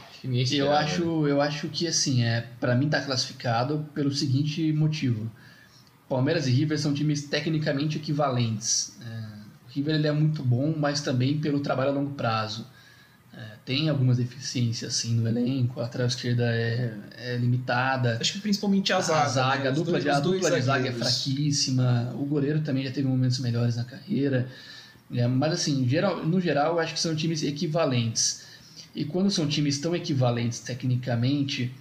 [0.55, 5.29] Eu acho, eu acho que assim, é, para mim tá classificado pelo seguinte motivo.
[6.07, 8.97] Palmeiras e River são times tecnicamente equivalentes.
[9.01, 9.07] É,
[9.67, 12.65] o River ele é muito bom, mas também pelo trabalho a longo prazo.
[13.35, 18.17] É, tem algumas deficiências assim no elenco, a lateral esquerda é, é limitada.
[18.21, 19.63] Acho que principalmente a zaga.
[19.63, 19.69] né?
[19.69, 22.13] a dupla, dois- de, a dupla de zaga é fraquíssima.
[22.15, 24.47] O goleiro também já teve momentos melhores na carreira.
[25.11, 28.43] É, mas assim, geral, no geral, eu acho que são times equivalentes.
[28.95, 31.73] E quando são times tão equivalentes tecnicamente,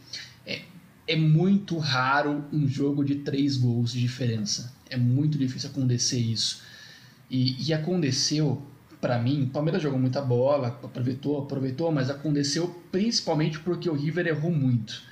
[0.47, 0.63] é,
[1.07, 4.73] é muito raro um jogo de três gols de diferença.
[4.89, 6.63] É muito difícil acontecer isso.
[7.31, 8.63] E, e aconteceu,
[9.03, 14.29] para mim, o Palmeiras jogou muita bola, aproveitou, aproveitou, mas aconteceu principalmente porque o River
[14.29, 15.03] errou muito.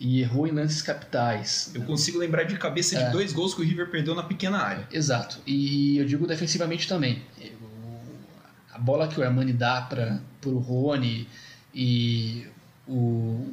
[0.00, 1.70] E errou em lances capitais.
[1.74, 3.10] Eu consigo lembrar de cabeça de É.
[3.10, 4.88] dois gols que o River perdeu na pequena área.
[4.90, 5.38] Exato.
[5.46, 7.22] E eu digo defensivamente também.
[8.72, 11.28] A bola que o Armani dá para o Rony
[11.74, 12.46] e
[12.88, 13.50] o,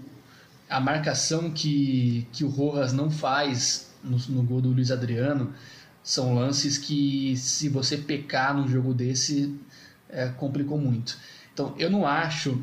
[0.70, 5.54] a marcação que, que o Rojas não faz no, no gol do Luiz Adriano
[6.04, 9.58] são lances que, se você pecar num jogo desse,
[10.14, 11.18] é, complicou muito.
[11.54, 12.62] Então, eu não acho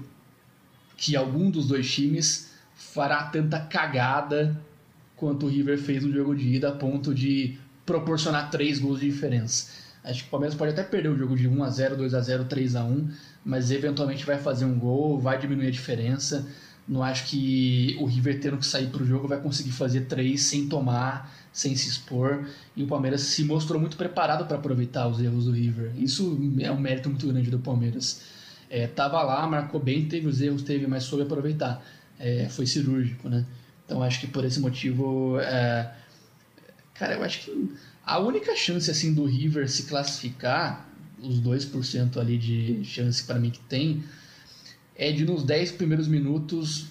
[0.97, 4.59] que algum dos dois times fará tanta cagada
[5.17, 9.11] quanto o River fez no jogo de ida, a ponto de proporcionar três gols de
[9.11, 9.71] diferença.
[10.03, 12.21] Acho que o Palmeiras pode até perder o jogo de 1 a 0 2 a
[12.21, 13.11] 0 3 a 1
[13.45, 16.47] mas eventualmente vai fazer um gol, vai diminuir a diferença.
[16.87, 20.43] Não acho que o River tendo que sair para o jogo vai conseguir fazer três
[20.43, 22.49] sem tomar, sem se expor.
[22.77, 25.93] E o Palmeiras se mostrou muito preparado para aproveitar os erros do River.
[25.97, 28.23] Isso é um mérito muito grande do Palmeiras.
[28.69, 31.85] É, tava lá, marcou bem, teve os erros, teve, mas soube aproveitar.
[32.19, 33.45] É, foi cirúrgico, né?
[33.85, 35.93] Então acho que por esse motivo, é,
[36.95, 37.73] cara, eu acho que
[38.05, 40.89] a única chance assim do River se classificar,
[41.21, 44.05] os 2% ali de chance para mim que tem,
[44.97, 46.87] é de nos 10 primeiros minutos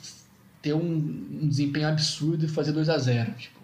[0.62, 0.94] ter um,
[1.42, 3.59] um desempenho absurdo e fazer 2 a 0 Tipo,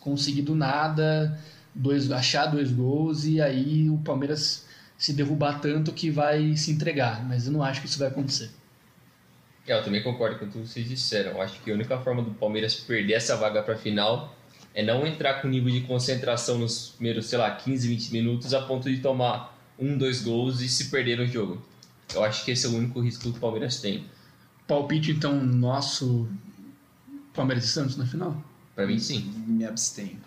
[0.00, 1.38] conseguir do nada
[1.74, 4.66] dois, achar dois gols e aí o Palmeiras
[4.98, 7.24] se derrubar tanto que vai se entregar.
[7.26, 8.50] Mas eu não acho que isso vai acontecer.
[9.66, 11.32] É, eu também concordo com o que vocês disseram.
[11.32, 14.34] Eu acho que a única forma do Palmeiras perder essa vaga para final
[14.74, 18.62] é não entrar com nível de concentração nos primeiros, sei lá, 15, 20 minutos a
[18.62, 21.62] ponto de tomar um, dois gols e se perder no jogo.
[22.14, 24.04] Eu acho que esse é o único risco que o Palmeiras tem.
[24.66, 26.28] Palpite, então, nosso
[27.34, 28.42] Palmeiras e Santos na final?
[28.76, 29.32] Pra mim, sim.
[29.46, 30.18] Me abstenho.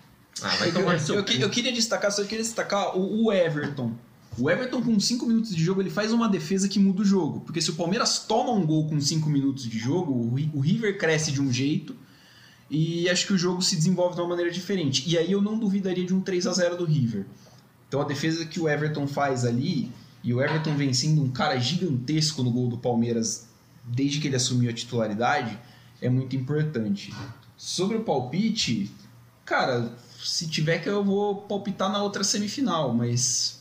[0.41, 3.93] Ah, vai tomar eu, seu eu, eu queria destacar, só queria destacar o, o Everton.
[4.37, 7.41] O Everton, com 5 minutos de jogo, ele faz uma defesa que muda o jogo.
[7.41, 10.97] Porque se o Palmeiras toma um gol com 5 minutos de jogo, o, o River
[10.97, 11.95] cresce de um jeito
[12.69, 15.03] e acho que o jogo se desenvolve de uma maneira diferente.
[15.07, 17.25] E aí eu não duvidaria de um 3 a 0 do River.
[17.87, 19.91] Então a defesa que o Everton faz ali,
[20.23, 23.47] e o Everton vencendo um cara gigantesco no gol do Palmeiras
[23.85, 25.57] desde que ele assumiu a titularidade,
[26.01, 27.13] é muito importante.
[27.61, 28.89] Sobre o palpite,
[29.43, 29.91] cara,
[30.23, 33.59] se tiver que eu vou palpitar na outra semifinal, mas.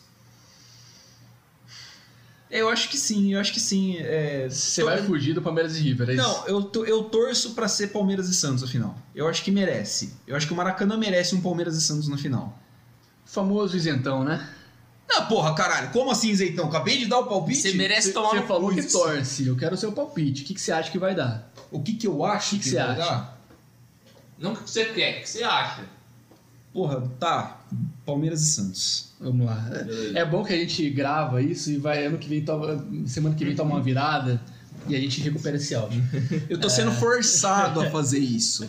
[2.49, 3.97] Eu acho que sim, eu acho que sim.
[3.99, 6.23] É, Você vai fugir do Palmeiras e River, é isso?
[6.23, 8.97] Não, eu, to- eu torço pra ser Palmeiras e Santos na final.
[9.15, 10.15] Eu acho que merece.
[10.27, 12.57] Eu acho que o Maracanã merece um Palmeiras e Santos na final.
[13.27, 14.49] Famoso isentão, né?
[15.11, 16.69] Ah, porra, caralho, como assim, Zeitão?
[16.69, 17.61] Acabei de dar o palpite.
[17.63, 18.93] Você merece tomar Você no falou cu que isso.
[18.99, 20.43] torce, eu quero o seu palpite.
[20.43, 21.53] O que, que você acha que vai dar?
[21.71, 22.99] O que, que eu acho que que você vai acha?
[22.99, 23.38] dar?
[24.39, 25.83] Não o que você quer, o que você acha?
[26.73, 27.61] Porra, tá.
[28.07, 29.13] Palmeiras e Santos.
[29.21, 29.55] Vamos lá.
[29.55, 30.19] Beleza.
[30.19, 33.45] É bom que a gente grava isso e vai ano que vem, toma- semana que
[33.45, 34.41] vem toma uma virada
[34.87, 36.03] e a gente recupera esse áudio.
[36.49, 38.69] Eu tô sendo forçado a fazer isso.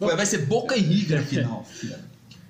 [0.00, 1.66] Vai vai ser Boca e River a final.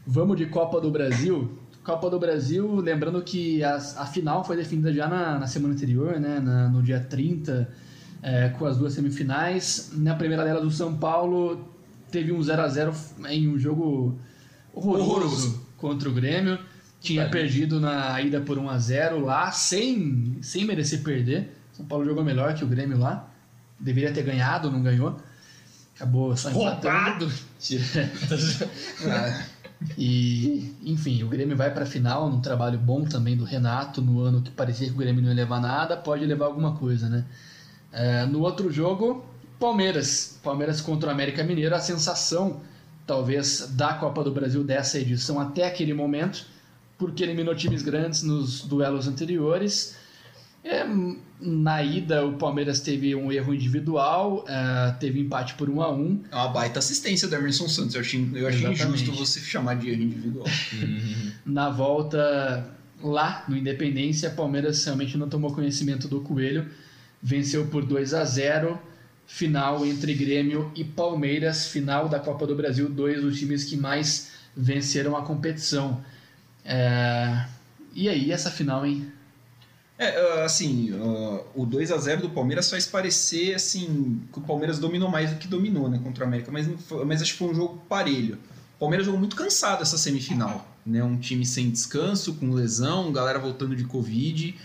[0.06, 1.58] Vamos de Copa do Brasil.
[1.82, 6.18] Copa do Brasil, lembrando que a, a final foi definida já na, na semana anterior,
[6.20, 6.40] né?
[6.40, 7.68] Na- no dia 30,
[8.22, 9.90] é, com as duas semifinais.
[9.94, 11.73] Na primeira delas, o São Paulo
[12.14, 12.94] teve um 0 a 0
[13.28, 14.16] em um jogo
[14.72, 15.66] horroroso, Horroroso.
[15.76, 16.58] contra o Grêmio.
[17.00, 21.50] Tinha perdido na ida por 1 a 0 lá, sem, sem merecer perder.
[21.72, 23.28] São Paulo jogou melhor que o Grêmio lá.
[23.78, 25.16] Deveria ter ganhado, não ganhou.
[25.96, 27.30] Acabou só empatando.
[29.06, 29.44] Ah,
[29.98, 34.40] E, enfim, o Grêmio vai pra final num trabalho bom também do Renato, no ano
[34.40, 37.24] que parecia que o Grêmio não ia levar nada, pode levar alguma coisa, né?
[37.92, 39.24] É, no outro jogo,
[39.64, 40.38] Palmeiras.
[40.42, 42.60] Palmeiras contra o América Mineiro, a sensação,
[43.06, 46.44] talvez, da Copa do Brasil dessa edição até aquele momento,
[46.98, 49.96] porque eliminou times grandes nos duelos anteriores.
[50.62, 50.84] É,
[51.40, 56.24] na ida, o Palmeiras teve um erro individual, é, teve empate por 1 a 1
[56.30, 57.94] É uma baita assistência do Emerson Santos.
[57.94, 60.46] Eu achei, eu achei injusto você chamar de erro individual.
[61.46, 62.70] na volta
[63.02, 66.68] lá no Independência, Palmeiras realmente não tomou conhecimento do Coelho,
[67.22, 68.78] venceu por 2 a 0
[69.26, 74.32] final entre Grêmio e Palmeiras, final da Copa do Brasil, dois dos times que mais
[74.56, 76.02] venceram a competição.
[76.64, 77.46] É,
[77.94, 79.06] E aí, essa final, hein?
[79.96, 84.42] É, ah, assim, ah, o 2 a 0 do Palmeiras faz parecer assim que o
[84.42, 86.68] Palmeiras dominou mais do que dominou, né, contra o América, mas,
[87.06, 88.36] mas acho que foi um jogo parelho.
[88.76, 91.02] O Palmeiras jogou muito cansado essa semifinal, né?
[91.02, 94.56] Um time sem descanso, com lesão, galera voltando de Covid.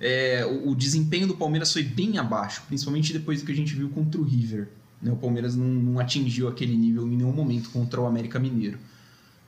[0.00, 3.74] É, o, o desempenho do Palmeiras foi bem abaixo, principalmente depois do que a gente
[3.74, 4.68] viu contra o River.
[5.02, 5.10] né?
[5.12, 8.78] O Palmeiras não, não atingiu aquele nível em nenhum momento contra o América Mineiro.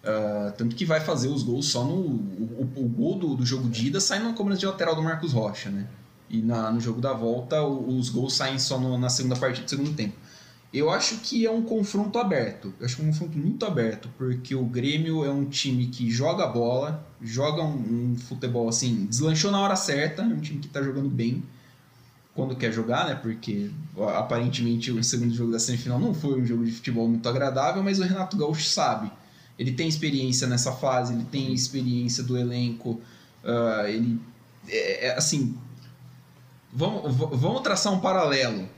[0.03, 1.93] Ah, tanto que vai fazer os gols só no.
[1.95, 5.03] O, o- o gol do, do jogo de ida sai na cobrança de lateral do
[5.03, 5.87] Marcos Rocha, né?
[6.29, 9.71] E na- no jogo da volta, os gols saem só no- na segunda partida do
[9.71, 10.15] segundo tempo.
[10.73, 12.73] Eu acho que é um confronto aberto.
[12.79, 16.11] Eu acho que é um confronto muito aberto, porque o Grêmio é um time que
[16.11, 20.69] joga bola, joga um, um futebol assim, deslanchou na hora certa, é um time que
[20.69, 21.43] tá jogando bem
[22.35, 23.15] quando quer jogar, né?
[23.17, 23.71] Porque
[24.17, 27.99] aparentemente o segundo jogo da semifinal não foi um jogo de futebol muito agradável, mas
[27.99, 29.11] o Renato Gaúcho sabe.
[29.59, 33.01] Ele tem experiência nessa fase, ele tem experiência do elenco,
[33.45, 34.21] ah, ele
[34.69, 35.57] é, é, assim.
[36.73, 38.69] Vamos, vamos traçar um paralelo.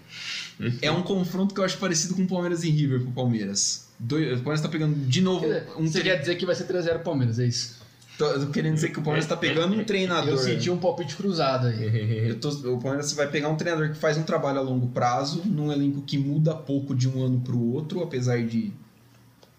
[0.80, 3.88] É um confronto que eu acho parecido com o Palmeiras e River pro Palmeiras.
[4.00, 5.44] O Palmeiras tá pegando de novo
[5.78, 7.80] um Você quer dizer que vai ser 3x0 Palmeiras, é isso?
[8.18, 10.28] Tô, tô querendo dizer que o Palmeiras tá pegando um treinador.
[10.28, 12.34] Eu senti um palpite cruzado aí.
[12.40, 15.72] Tô- o Palmeiras vai pegar um treinador que faz um trabalho a longo prazo, num
[15.72, 18.72] elenco que muda pouco de um ano para o outro, apesar de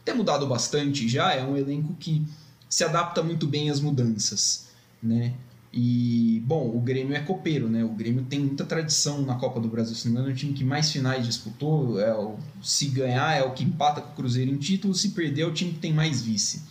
[0.05, 2.21] ter mudado bastante já, é um elenco que
[2.69, 4.67] se adapta muito bem às mudanças,
[5.01, 5.33] né?
[5.75, 7.83] E, bom, o Grêmio é copeiro, né?
[7.83, 10.37] O Grêmio tem muita tradição na Copa do Brasil, se não me engano, é o
[10.37, 14.15] time que mais finais disputou, é o, se ganhar é o que empata com o
[14.15, 16.61] Cruzeiro em título, se perder é o time que tem mais vice.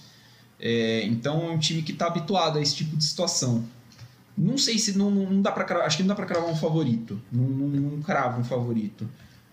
[0.61, 3.65] É, então é um time que está habituado a esse tipo de situação.
[4.39, 7.21] Não sei se não, não dá para acho que não dá para cravar um favorito.
[7.33, 9.09] Não, não, não cravo um favorito.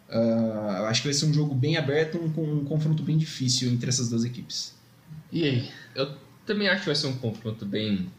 [0.08, 3.90] Ah, acho que vai ser um jogo bem aberto, um, um confronto bem difícil entre
[3.90, 4.76] essas duas equipes.
[5.32, 5.70] E aí?
[5.96, 8.10] Eu também acho que vai ser um confronto bem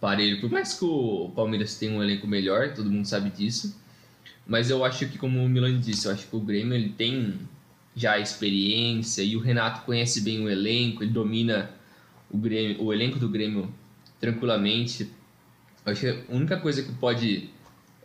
[0.00, 0.40] parelho.
[0.40, 3.76] Por mais que o Palmeiras tenha um elenco melhor, todo mundo sabe disso.
[4.46, 7.38] Mas eu acho que, como o Milan disse, eu acho que o Grêmio ele tem
[7.94, 11.70] já a experiência e o Renato conhece bem o elenco, ele domina
[12.30, 13.72] o, Grêmio, o elenco do Grêmio
[14.20, 15.10] tranquilamente.
[15.84, 17.50] Eu acho que a única coisa que pode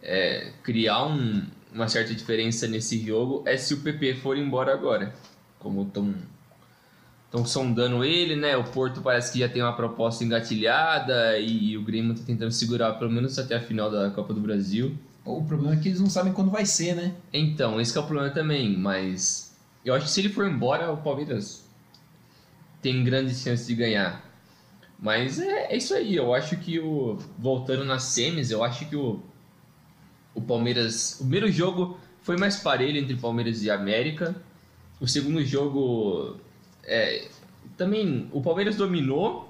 [0.02, 5.14] é, criar um, uma certa diferença nesse jogo é se o PP for embora agora.
[5.60, 6.14] Como estão
[7.34, 8.56] estão sondando ele, né?
[8.56, 12.94] O Porto parece que já tem uma proposta engatilhada e, o Grêmio está tentando segurar
[12.94, 14.96] pelo menos até a final da Copa do Brasil.
[15.26, 17.16] O problema é que eles não sabem quando vai ser, né?
[17.34, 20.98] Então, esse é o problema também, mas eu acho que se ele for embora, o
[20.98, 21.68] Palmeiras
[22.84, 24.24] tem grandes chances de ganhar.
[25.00, 27.18] Mas é, é isso aí, eu acho que o.
[27.40, 29.20] Voltando nas semis, eu acho que o.
[30.36, 31.16] O Palmeiras.
[31.16, 34.36] O primeiro jogo foi mais parelho entre Palmeiras e América.
[35.02, 36.38] O segundo jogo
[36.84, 37.28] é,
[37.78, 39.50] também o Palmeiras dominou,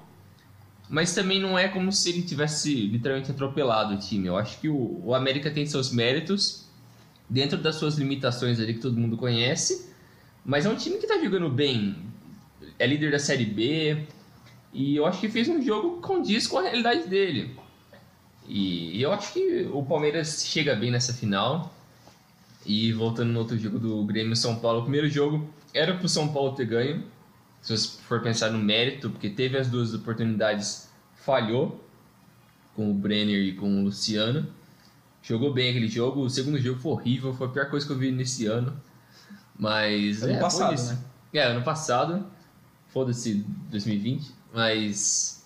[0.88, 4.26] mas também não é como se ele tivesse literalmente atropelado o time.
[4.26, 6.66] Eu acho que o, o América tem seus méritos
[7.28, 9.90] dentro das suas limitações ali que todo mundo conhece,
[10.44, 11.96] mas é um time que está jogando bem.
[12.78, 14.04] É líder da Série B
[14.72, 17.56] e eu acho que fez um jogo que condiz com a realidade dele.
[18.46, 21.72] E, eu acho que o Palmeiras chega bem nessa final.
[22.66, 26.32] E voltando no outro jogo do Grêmio São Paulo, o primeiro jogo era pro São
[26.32, 27.04] Paulo ter ganho,
[27.64, 31.82] se você for pensar no mérito, porque teve as duas oportunidades, falhou
[32.74, 34.46] com o Brenner e com o Luciano.
[35.22, 36.20] Jogou bem aquele jogo.
[36.20, 38.78] O segundo jogo foi horrível, foi a pior coisa que eu vi nesse ano.
[39.58, 40.22] Mas.
[40.22, 40.98] Ano é, passado, né?
[41.32, 42.26] É, ano passado.
[42.88, 44.30] Foda-se 2020.
[44.52, 45.42] Mas.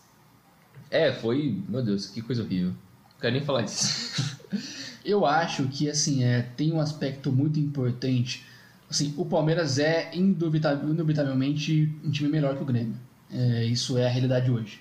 [0.91, 1.63] É, foi.
[1.69, 2.71] Meu Deus, que coisa horrível.
[2.71, 4.37] Não quero nem falar disso.
[5.05, 8.45] eu acho que, assim, é, tem um aspecto muito importante
[8.91, 12.97] Assim, o Palmeiras é indubitavelmente um time melhor que o Grêmio.
[13.31, 14.81] É, isso é a realidade hoje.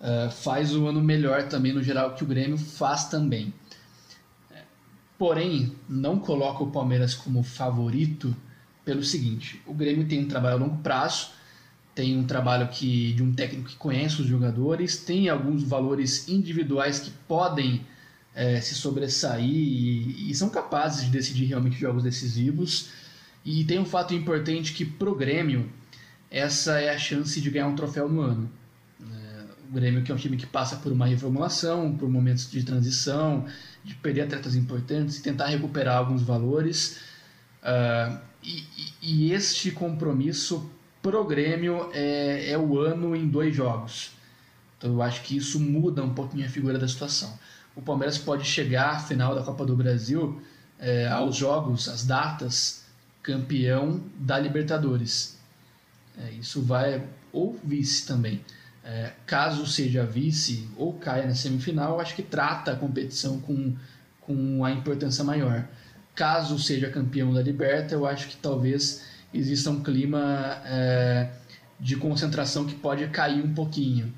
[0.00, 3.52] É, faz o ano melhor também no geral que o Grêmio faz também.
[5.16, 8.36] Porém, não coloca o Palmeiras como favorito
[8.84, 11.30] pelo seguinte: o Grêmio tem um trabalho a longo prazo,
[11.94, 16.98] tem um trabalho que de um técnico que conhece os jogadores, tem alguns valores individuais
[16.98, 17.86] que podem
[18.34, 22.90] é, se sobressair e, e, são capazes de decidir realmente jogos decisivos.
[23.44, 25.70] E tem um fato importante que pro Grêmio
[26.30, 28.50] essa é a chance de ganhar um troféu no ano.
[29.02, 32.62] É, o Grêmio que é um time que passa por uma reformulação, por momentos de
[32.62, 33.46] transição,
[33.84, 37.00] de perder atletas importantes e tentar recuperar alguns valores.
[37.62, 38.64] Uh, e,
[39.02, 40.70] e, este compromisso
[41.02, 44.12] pro Grêmio é, é o ano em dois jogos.
[44.78, 47.38] Então eu acho que isso muda um pouquinho a figura da situação
[47.74, 50.40] o Palmeiras pode chegar à final da Copa do Brasil,
[50.78, 52.84] é, aos jogos, às datas,
[53.22, 55.38] campeão da Libertadores.
[56.18, 58.44] É, isso vai, ou vice também.
[58.84, 63.76] É, caso seja vice ou caia na semifinal, acho que trata a competição com,
[64.20, 65.66] com a importância maior.
[66.14, 71.30] Caso seja campeão da Liberta, eu acho que talvez exista um clima é,
[71.78, 74.12] de concentração que pode cair um pouquinho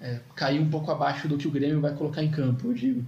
[0.00, 3.04] é, cair um pouco abaixo do que o Grêmio vai colocar em campo, eu digo.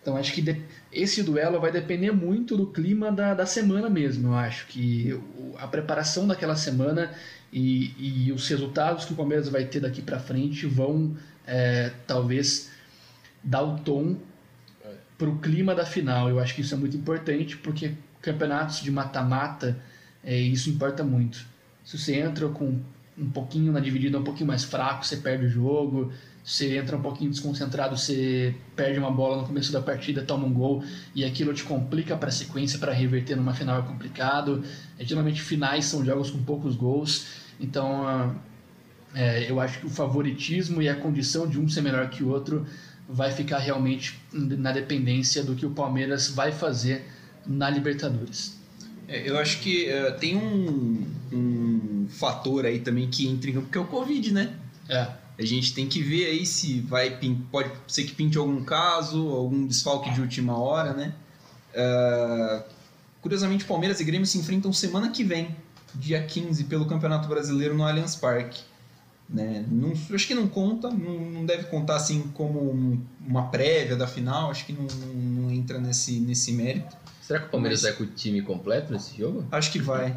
[0.00, 0.60] Então acho que de,
[0.92, 4.28] esse duelo vai depender muito do clima da, da semana mesmo.
[4.28, 5.18] Eu acho que
[5.56, 7.10] a preparação daquela semana
[7.50, 12.70] e, e, os resultados que o Palmeiras vai ter daqui para frente vão é, talvez
[13.42, 14.16] dar o tom
[15.16, 16.28] para o clima da final.
[16.28, 19.78] Eu acho que isso é muito importante porque campeonatos de mata-mata
[20.22, 21.46] é, isso importa muito.
[21.84, 22.80] Se você entra com
[23.16, 26.12] um pouquinho na dividida um pouquinho mais fraco, você perde o jogo
[26.44, 30.52] você entra um pouquinho desconcentrado, você perde uma bola no começo da partida, toma um
[30.52, 34.62] gol e aquilo te complica para a sequência, para reverter numa final é complicado.
[34.98, 37.26] É, geralmente finais são jogos com poucos gols,
[37.58, 38.38] então
[39.14, 42.28] é, eu acho que o favoritismo e a condição de um ser melhor que o
[42.28, 42.66] outro
[43.08, 47.06] vai ficar realmente na dependência do que o Palmeiras vai fazer
[47.46, 48.58] na Libertadores.
[49.08, 53.68] É, eu acho que uh, tem um, um fator aí também que entra em campo,
[53.70, 54.54] que é o Covid, né?
[54.88, 55.23] É.
[55.38, 57.18] A gente tem que ver aí se vai
[57.50, 61.14] pode ser que pinte algum caso, algum desfalque de última hora, né?
[61.74, 62.62] Uh,
[63.20, 65.56] curiosamente, Palmeiras e Grêmio se enfrentam semana que vem,
[65.94, 68.62] dia 15, pelo Campeonato Brasileiro no Allianz Parque.
[69.28, 69.64] Né?
[69.68, 74.50] Não, acho que não conta, não, não deve contar assim como uma prévia da final,
[74.50, 76.94] acho que não, não entra nesse, nesse mérito.
[77.22, 79.44] Será que o Palmeiras Mas, vai com o time completo nesse jogo?
[79.50, 80.14] Acho que vai.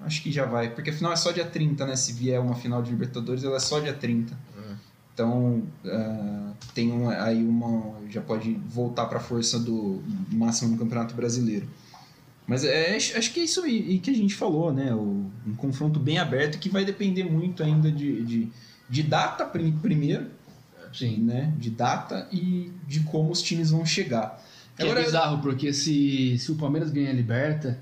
[0.00, 1.96] Acho que já vai, porque a final é só dia 30, né?
[1.96, 4.34] Se vier uma final de Libertadores, ela é só dia 30.
[4.34, 4.76] Uhum.
[5.14, 7.94] Então, uh, tem um, aí uma.
[8.10, 11.66] Já pode voltar para a força do máximo no Campeonato Brasileiro.
[12.46, 14.94] Mas é, acho que é isso aí que a gente falou, né?
[14.94, 18.48] O, um confronto bem aberto que vai depender muito ainda de, de,
[18.90, 20.26] de data primeiro,
[20.92, 21.18] Sim.
[21.18, 21.54] né?
[21.56, 24.44] De data e de como os times vão chegar.
[24.76, 27.80] É Agora, é bizarro, porque se, se o Palmeiras ganhar a Liberta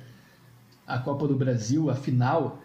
[0.95, 2.61] a Copa do Brasil, a final,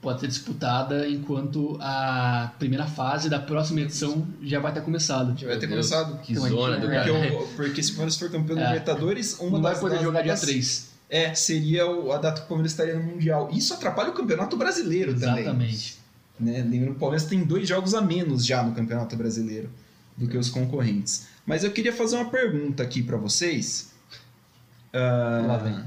[0.00, 5.38] pode ser disputada enquanto a primeira fase da próxima edição já vai ter começado.
[5.38, 6.18] Já vai ter começado.
[6.20, 7.34] Que Então, zona do Porque, cara.
[7.42, 8.66] o- porque se o Palmeiras for campeão da É.
[8.68, 10.92] Libertadores, uma Não vai das poder das jogar dia datas- 3.
[11.08, 13.48] É, seria o- a data que o Palmeiras estaria no Mundial.
[13.52, 15.42] Isso atrapalha o Campeonato Brasileiro também.
[15.42, 15.98] Exatamente.
[16.40, 16.58] Né?
[16.62, 19.70] Lembrando que o Palmeiras tem dois jogos a menos já no Campeonato Brasileiro
[20.16, 21.26] do que os concorrentes.
[21.46, 23.92] Mas eu queria fazer uma pergunta aqui pra vocês.
[24.92, 25.78] Ah, Lá vem.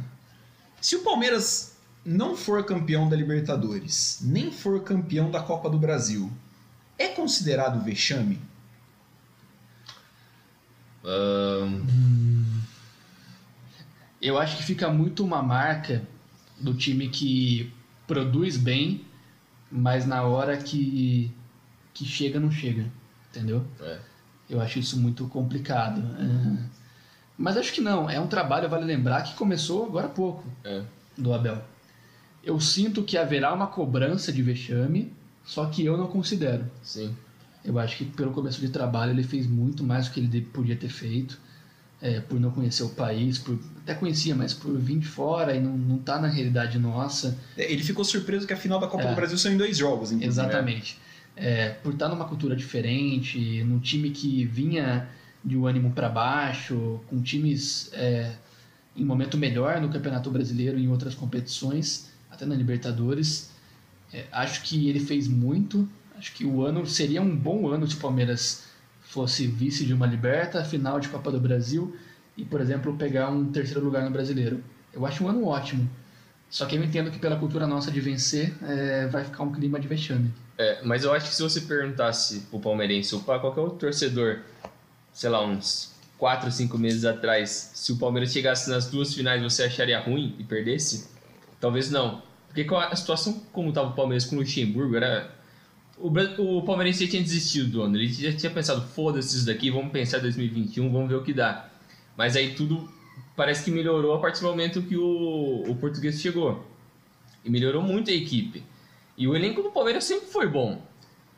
[0.81, 1.74] Se o Palmeiras
[2.05, 6.31] não for campeão da Libertadores, nem for campeão da Copa do Brasil,
[6.97, 8.39] é considerado vexame?
[11.03, 11.81] Ahn,
[14.21, 16.01] Eu acho que fica muito uma marca
[16.59, 17.71] do time que
[18.07, 19.05] produz bem,
[19.71, 21.31] mas na hora que,
[21.93, 22.85] que chega, não chega.
[23.29, 23.65] Entendeu?
[23.81, 23.99] É.
[24.49, 26.01] Eu acho isso muito complicado.
[26.19, 26.63] É.
[27.37, 28.09] Mas acho que não.
[28.09, 30.83] É um trabalho, vale lembrar, que começou agora há pouco É.
[31.17, 31.61] do Abel.
[32.45, 35.11] Eu sinto que haverá uma cobrança de vexame,
[35.43, 36.65] só que eu não considero.
[36.83, 37.13] sim.
[37.63, 40.75] Eu acho que pelo começo de trabalho ele fez muito mais do que ele podia
[40.75, 41.39] ter feito,
[41.99, 45.59] é, por não conhecer o país, por até conhecia, mas por vir de fora e
[45.59, 47.35] não, não tá na realidade nossa.
[47.57, 49.09] É, Ele ficou surpreso que a final da Copa É.
[49.09, 50.27] do Brasil são em dois jogos, inclusive.
[50.27, 50.99] Exatamente.
[51.35, 55.07] É, por estar numa cultura diferente, num time que vinha
[55.43, 58.31] de um ânimo para baixo, com times é,
[58.95, 63.49] em momento melhor no Campeonato Brasileiro e em outras competições, até na Libertadores.
[64.13, 65.87] É, acho que ele fez muito.
[66.17, 68.63] Acho que o ano seria um bom ano se o Palmeiras
[69.01, 71.95] fosse vice de uma Liberta, final de Copa do Brasil
[72.37, 74.63] e, por exemplo, pegar um terceiro lugar no Brasileiro.
[74.93, 75.89] Eu acho um ano ótimo.
[76.49, 79.79] Só que eu entendo que pela cultura nossa de vencer, é, vai ficar um clima
[79.79, 80.31] de vexame.
[80.57, 84.39] É, mas eu acho que se você perguntasse pro palmeirense ou pra qualquer outro torcedor,
[85.11, 89.63] sei lá, uns 4, 5 meses atrás, se o Palmeiras chegasse nas duas finais você
[89.63, 91.09] acharia ruim e perdesse?
[91.59, 92.21] Talvez não.
[92.47, 95.33] Porque a situação como estava o Palmeiras com o Luxemburgo, era.
[95.97, 96.09] O,
[96.57, 97.95] o Palmeirense já tinha desistido do ano.
[97.95, 101.33] Ele já tinha pensado, foda-se isso daqui, vamos pensar em 2021, vamos ver o que
[101.33, 101.69] dá.
[102.17, 102.89] Mas aí tudo
[103.35, 106.65] parece que melhorou a partir do momento que o, o português chegou.
[107.43, 108.63] E melhorou muito a equipe.
[109.17, 110.81] E o elenco do Palmeiras sempre foi bom.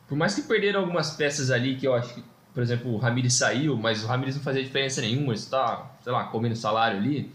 [0.07, 3.33] Por mais que perderam algumas peças ali, que eu acho que, por exemplo, o Ramires
[3.33, 7.31] saiu, mas o Ramires não fazia diferença nenhuma, ele está, sei lá, comendo salário ali.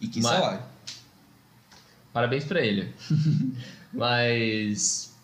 [0.00, 0.62] E que Mas- salário.
[2.16, 2.88] Parabéns pra ele.
[3.92, 5.14] mas.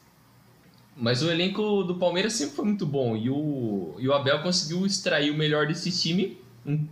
[0.95, 3.17] Mas o elenco do Palmeiras sempre foi muito bom.
[3.17, 6.87] E o, e o Abel conseguiu extrair o melhor desse time num,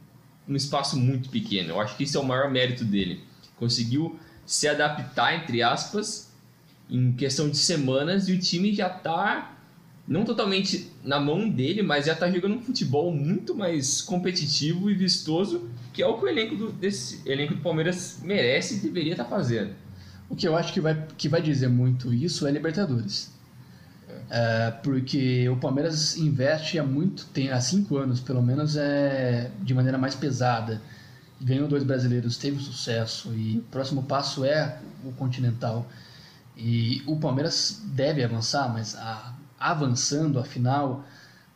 [0.49, 1.69] num espaço muito pequeno.
[1.69, 3.23] Eu acho que esse é o maior mérito dele.
[3.57, 6.33] Conseguiu se adaptar, entre aspas,
[6.89, 9.55] em questão de semanas e o time já tá
[10.09, 14.95] não totalmente na mão dele, mas já tá jogando um futebol muito mais competitivo e
[14.95, 19.13] vistoso, que é o que o elenco do, desse elenco do Palmeiras merece e deveria
[19.13, 19.75] estar fazendo.
[20.31, 23.31] O que eu acho que vai, que vai dizer muito isso é Libertadores.
[24.29, 29.75] É, porque o Palmeiras investe há muito tempo, há cinco anos pelo menos, é, de
[29.75, 30.81] maneira mais pesada.
[31.41, 35.87] Ganhou dois brasileiros, teve sucesso e o próximo passo é o Continental.
[36.57, 41.05] E o Palmeiras deve avançar, mas a- avançando, afinal,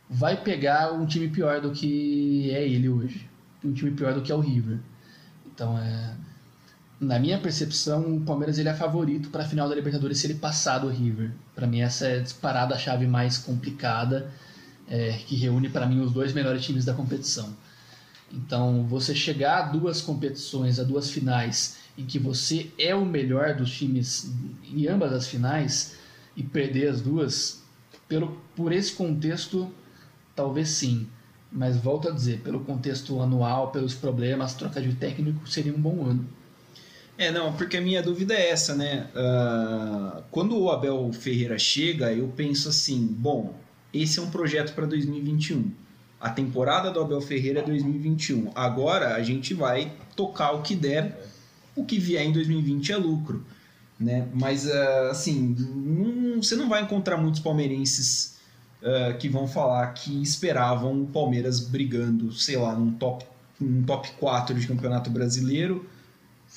[0.09, 3.29] vai pegar um time pior do que é ele hoje.
[3.63, 4.79] Um time pior do que é o River.
[5.47, 6.13] Então, é,
[7.05, 10.35] na minha percepção, o Palmeiras ele é favorito para a final da Libertadores se ele
[10.35, 11.31] passar do River.
[11.53, 14.31] Para mim, essa é disparada a chave mais complicada,
[14.87, 17.55] é, que reúne para mim os dois melhores times da competição.
[18.33, 23.55] Então, você chegar a duas competições, a duas finais, em que você é o melhor
[23.55, 24.31] dos times
[24.63, 25.95] em ambas as finais
[26.35, 27.61] e perder as duas,
[28.07, 29.71] pelo, por esse contexto,
[30.35, 31.07] talvez sim.
[31.51, 36.03] Mas volto a dizer, pelo contexto anual, pelos problemas, troca de técnico, seria um bom
[36.03, 36.27] ano.
[37.17, 39.07] É, não, porque a minha dúvida é essa, né?
[39.15, 43.53] Ah, quando o Abel Ferreira chega, eu penso assim: bom,
[43.93, 45.71] esse é um projeto para 2021.
[46.19, 48.51] A temporada do Abel Ferreira é 2021.
[48.53, 51.25] Agora a gente vai tocar o que der,
[51.75, 53.45] o que vier em 2020 é lucro.
[53.97, 54.27] Né?
[54.33, 58.35] Mas, ah, assim, não- você não vai encontrar muitos palmeirenses
[58.83, 63.25] ah, que vão falar que esperavam o Palmeiras brigando, sei lá, num top,
[63.59, 65.85] num top 4 de campeonato brasileiro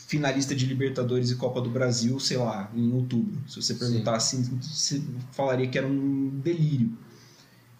[0.08, 3.38] finalista de Libertadores e Copa do Brasil, sei lá, em outubro.
[3.46, 5.02] Se você perguntasse, você
[5.32, 6.96] falaria que era um delírio.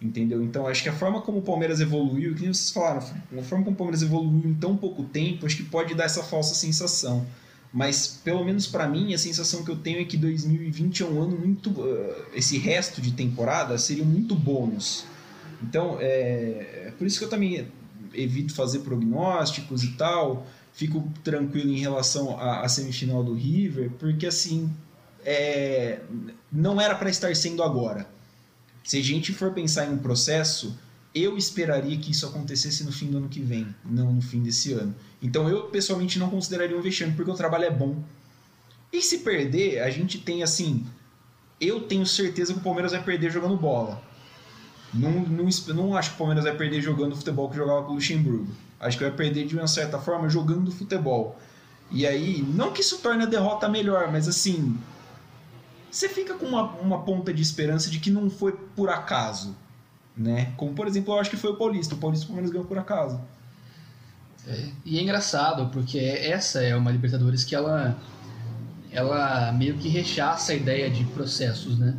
[0.00, 0.42] Entendeu?
[0.42, 3.64] Então, acho que a forma como o Palmeiras evoluiu, que nem vocês falaram, a forma
[3.64, 7.26] como o Palmeiras evoluiu em tão pouco tempo, acho que pode dar essa falsa sensação.
[7.72, 11.22] Mas, pelo menos para mim, a sensação que eu tenho é que 2020 é um
[11.22, 11.70] ano muito.
[11.70, 15.04] uh, esse resto de temporada seria muito bônus.
[15.62, 17.66] Então, é, é por isso que eu também
[18.12, 20.46] evito fazer prognósticos e tal
[20.78, 24.72] fico tranquilo em relação à, à semifinal do River, porque assim
[25.24, 26.02] é,
[26.52, 28.08] não era para estar sendo agora.
[28.84, 30.78] Se a gente for pensar em um processo,
[31.12, 34.72] eu esperaria que isso acontecesse no fim do ano que vem, não no fim desse
[34.72, 34.94] ano.
[35.20, 38.00] Então eu pessoalmente não consideraria um vexame, porque o trabalho é bom.
[38.92, 40.86] E se perder, a gente tem assim.
[41.60, 44.00] Eu tenho certeza que o Palmeiras vai perder jogando bola.
[44.94, 47.94] Não, não, não acho que o Palmeiras vai perder jogando futebol que jogava com o
[47.96, 48.46] Luxemburgo.
[48.80, 51.38] Acho que vai perder de uma certa forma jogando futebol.
[51.90, 54.78] E aí, não que isso torne a derrota melhor, mas assim.
[55.90, 59.56] Você fica com uma, uma ponta de esperança de que não foi por acaso.
[60.16, 60.52] Né?
[60.56, 61.94] Como por exemplo, eu acho que foi o Paulista.
[61.94, 63.20] O Paulista o Palmeiras ganhou por acaso.
[64.46, 67.96] É, e é engraçado, porque essa é uma Libertadores que ela,
[68.92, 71.96] ela meio que rechaça a ideia de processos, né?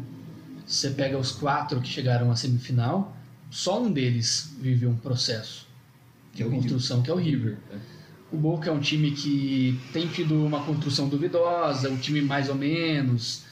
[0.66, 3.16] Você pega os quatro que chegaram à semifinal,
[3.50, 5.69] só um deles vive um processo
[6.34, 7.58] de é construção, que é o River.
[8.32, 12.56] O Boca é um time que tem tido uma construção duvidosa, um time mais ou
[12.56, 13.44] menos.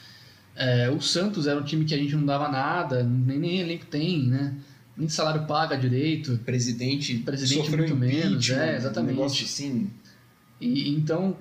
[0.54, 3.86] É, o Santos era um time que a gente não dava nada, nem, nem elenco
[3.86, 4.54] tem, né?
[4.96, 6.38] Nem salário paga direito.
[6.44, 9.12] Presidente, Presidente muito menos, é, exatamente.
[9.12, 9.90] Um negócio assim.
[10.60, 11.36] E, então,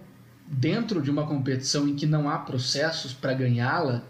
[0.48, 4.04] dentro de uma competição em que não há processos para ganhá-la,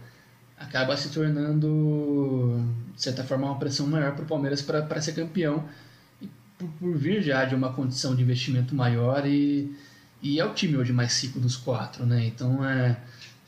[0.57, 2.61] acaba se tornando,
[2.95, 5.63] de certa forma, uma pressão maior para o Palmeiras para ser campeão,
[6.57, 9.75] por, por, vir já de uma condição de investimento maior e,
[10.21, 12.25] e é o time hoje mais rico dos quatro, né?
[12.25, 12.97] Então, é,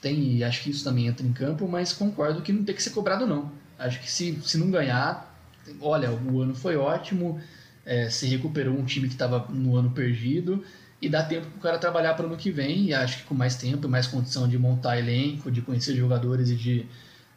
[0.02, 2.92] tem, acho que isso também entra em campo, mas concordo que não tem que ser
[2.92, 3.52] cobrado não.
[3.78, 5.36] Acho que se, se não ganhar,
[5.82, 7.40] olha, o ano foi ótimo,
[7.86, 10.64] é, se recuperou um time que estava no ano perdido,
[11.02, 12.88] e dá tempo para o cara trabalhar para o ano que vem.
[12.88, 16.50] E acho que com mais tempo e mais condição de montar elenco, de conhecer jogadores
[16.50, 16.86] e de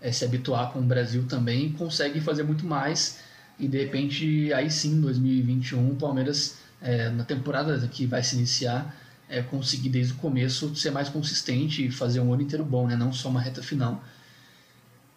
[0.01, 3.21] é, se habituar com o Brasil também, consegue fazer muito mais.
[3.59, 8.97] E de repente, aí sim, 2021, o Palmeiras, é, na temporada que vai se iniciar,
[9.29, 12.97] é, conseguir desde o começo ser mais consistente e fazer um ano inteiro bom, né?
[12.97, 14.03] não só uma reta final.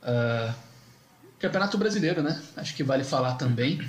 [0.01, 0.53] Uh,
[1.39, 2.41] Campeonato Brasileiro, né?
[2.55, 3.79] Acho que vale falar também.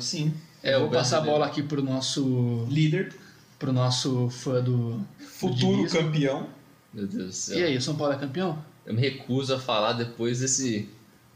[0.00, 0.34] Sim.
[0.62, 3.14] É, eu vou passar a bola aqui para o nosso líder
[3.60, 5.00] pro nosso fã do.
[5.18, 6.48] Futuro do campeão.
[6.92, 7.58] Meu Deus do céu.
[7.58, 8.58] E aí, o São Paulo é campeão?
[8.84, 10.88] Eu me recuso a falar depois desse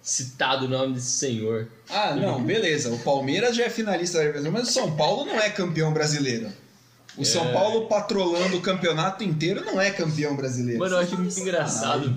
[0.05, 1.66] citado nome desse senhor.
[1.88, 2.92] Ah, não, beleza.
[2.92, 6.52] O Palmeiras já é finalista da Libertadores, mas o São Paulo não é campeão brasileiro.
[7.16, 7.24] O é...
[7.24, 10.78] São Paulo patrolando o campeonato inteiro não é campeão brasileiro.
[10.78, 12.14] Mano, eu acho muito engraçado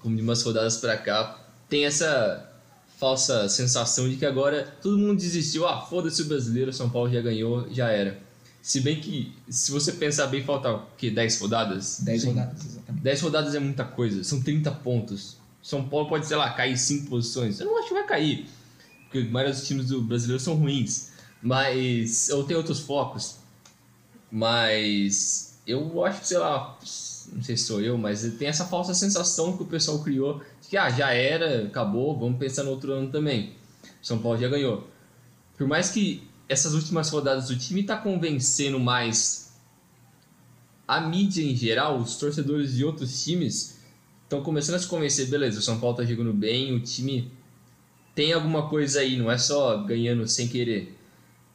[0.00, 1.38] como de umas rodadas pra cá
[1.68, 2.50] tem essa
[2.98, 5.66] falsa sensação de que agora todo mundo desistiu.
[5.66, 8.18] Ah, foda-se o brasileiro, o São Paulo já ganhou, já era.
[8.60, 11.10] Se bem que, se você pensar bem, falta o quê?
[11.10, 12.00] 10 rodadas?
[12.00, 13.02] 10 rodadas, exatamente.
[13.02, 15.36] 10 rodadas é muita coisa, são 30 pontos.
[15.62, 17.60] São Paulo pode, sei lá, cair 5 posições.
[17.60, 18.48] Eu não acho que vai cair,
[19.04, 21.12] porque a maioria dos times do brasileiro são ruins.
[21.40, 23.36] Mas, ou tem outros focos.
[24.30, 26.78] Mas, eu acho que, sei lá,
[27.32, 30.68] não sei se sou eu, mas tem essa falsa sensação que o pessoal criou de
[30.68, 33.54] que, ah, já era, acabou, vamos pensar no outro ano também.
[34.02, 34.88] São Paulo já ganhou.
[35.56, 39.52] Por mais que essas últimas rodadas o time está convencendo mais
[40.86, 43.78] a mídia em geral, os torcedores de outros times
[44.32, 47.30] estão começando a se convencer, beleza, o São Paulo está jogando bem, o time
[48.14, 50.96] tem alguma coisa aí, não é só ganhando sem querer.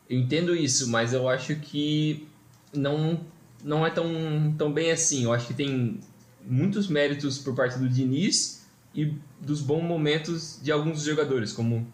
[0.07, 2.27] Eu entendo isso, mas eu acho que
[2.73, 3.19] não,
[3.63, 5.23] não é tão, tão bem assim.
[5.23, 5.99] Eu acho que tem
[6.45, 11.85] muitos méritos por parte do Diniz e dos bons momentos de alguns jogadores, como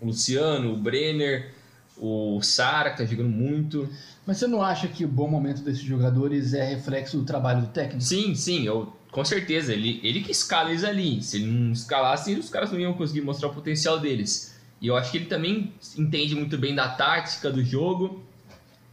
[0.00, 1.52] o Luciano, o Brenner,
[1.96, 3.88] o Sara, que tá jogando muito.
[4.26, 7.68] Mas você não acha que o bom momento desses jogadores é reflexo do trabalho do
[7.68, 8.02] técnico?
[8.02, 9.72] Sim, sim, eu, com certeza.
[9.72, 11.22] Ele, ele que escala eles ali.
[11.22, 14.58] Se ele não escalasse, os caras não iam conseguir mostrar o potencial deles.
[14.80, 18.24] E eu acho que ele também entende muito bem da tática do jogo,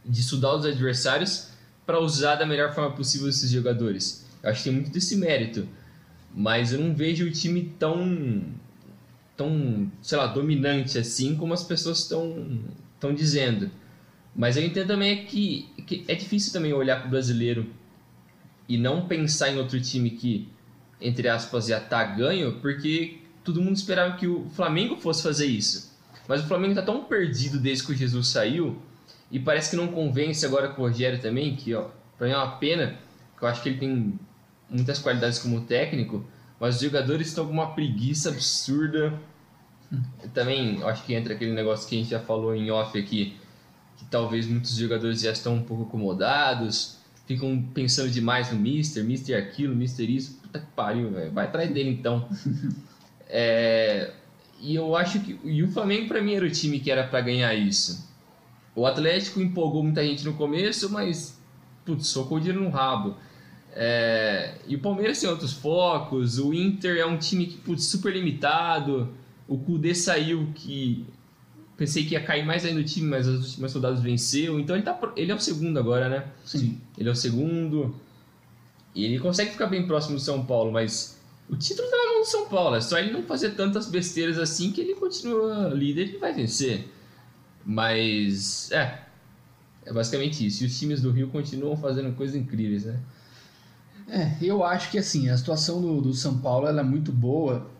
[0.04, 1.48] de estudar os adversários
[1.86, 4.26] para usar da melhor forma possível esses jogadores.
[4.42, 5.66] Eu acho que tem muito desse mérito.
[6.34, 8.44] Mas eu não vejo o time tão
[9.36, 13.70] tão, sei lá, dominante assim como as pessoas estão dizendo.
[14.34, 17.66] Mas eu entendo também que, que é difícil também olhar para o brasileiro
[18.68, 20.48] e não pensar em outro time que,
[21.00, 25.96] entre aspas, já tá ganho, porque todo mundo esperava que o Flamengo fosse fazer isso.
[26.26, 28.80] Mas o Flamengo está tão perdido desde que o Jesus saiu
[29.30, 31.88] e parece que não convence agora com o Rogério também, que ó,
[32.18, 32.98] para mim é uma pena,
[33.38, 34.18] que eu acho que ele tem
[34.68, 36.24] muitas qualidades como técnico,
[36.60, 39.18] mas os jogadores estão com uma preguiça absurda
[40.34, 43.36] também acho que entra aquele negócio que a gente já falou em off aqui,
[43.96, 46.97] que talvez muitos jogadores já estão um pouco acomodados,
[47.28, 50.40] ficam pensando demais no Mister, Mister aquilo, Mister isso.
[50.42, 51.30] Puta que pariu, velho.
[51.30, 52.26] Vai atrás dele então.
[53.28, 54.14] é,
[54.58, 55.38] e eu acho que.
[55.44, 58.08] E o Flamengo para mim era o time que era para ganhar isso.
[58.74, 61.38] O Atlético empolgou muita gente no começo, mas.
[61.84, 63.14] Putz, socou o dinheiro no rabo.
[63.72, 68.12] É, e o Palmeiras tem outros focos, o Inter é um time que, putz, super
[68.12, 69.14] limitado,
[69.46, 71.06] o Kudê saiu que
[71.78, 74.84] pensei que ia cair mais ainda o time, mas as últimas soldados venceu, então ele,
[74.84, 76.26] tá, ele é o segundo agora, né?
[76.44, 76.78] Sim.
[76.98, 77.94] Ele é o segundo.
[78.94, 82.20] E ele consegue ficar bem próximo do São Paulo, mas o título tá na mão
[82.20, 82.74] do São Paulo.
[82.74, 86.88] É só ele não fazer tantas besteiras assim que ele continua líder e vai vencer.
[87.64, 89.02] Mas, é.
[89.86, 90.64] É basicamente isso.
[90.64, 92.98] E os times do Rio continuam fazendo coisas incríveis, né?
[94.08, 97.70] É, eu acho que assim, a situação do, do São Paulo é muito boa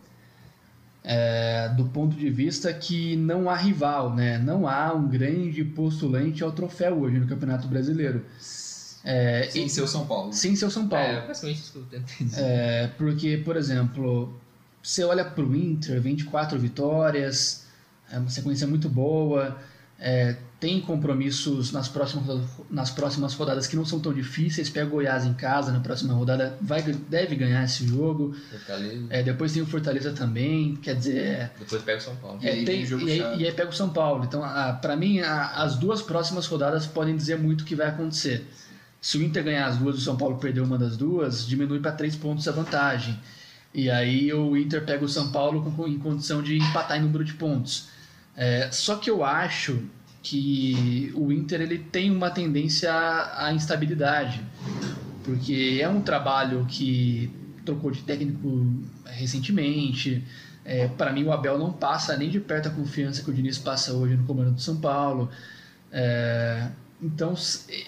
[1.05, 4.39] é, do ponto de vista que não há rival, né?
[4.39, 8.25] Não há um grande postulante ao troféu hoje no Campeonato Brasileiro.
[9.05, 10.33] É, Sem e- ser o São Paulo.
[10.33, 11.05] sem ser o São Paulo.
[11.07, 12.43] É, basicamente isso que eu tentei dizer.
[12.43, 14.39] É, porque, por exemplo,
[14.83, 17.65] você olha para o Inter, 24 vitórias,
[18.11, 19.57] é uma sequência muito boa,
[19.99, 22.41] é, tem compromissos nas próximas,
[22.71, 24.69] nas próximas rodadas que não são tão difíceis.
[24.69, 28.35] Pega o Goiás em casa na próxima rodada, vai, deve ganhar esse jogo.
[28.51, 29.07] Fortaleza.
[29.11, 32.39] É, depois tem o Fortaleza também, quer dizer, é, Depois pega o São Paulo.
[32.43, 34.25] E aí tem- jogo e, aí, e aí pega o São Paulo.
[34.25, 34.43] Então,
[34.81, 38.47] para mim, a- as duas próximas rodadas podem dizer muito o que vai acontecer.
[39.01, 41.79] Se o Inter ganhar as duas e o São Paulo perder uma das duas, diminui
[41.79, 43.17] para três pontos a vantagem.
[43.73, 47.25] E aí o Inter pega o São Paulo com- em condição de empatar em número
[47.25, 47.89] de pontos.
[48.39, 49.83] É, só que eu acho
[50.23, 54.41] que o Inter ele tem uma tendência à instabilidade,
[55.25, 57.33] porque é um trabalho que
[57.65, 58.65] trocou de técnico
[59.05, 60.25] recentemente.
[60.65, 63.59] É, para mim, o Abel não passa nem de perto a confiança que o Diniz
[63.59, 65.29] passa hoje no comando do São Paulo.
[65.91, 66.69] É,
[67.03, 67.35] então,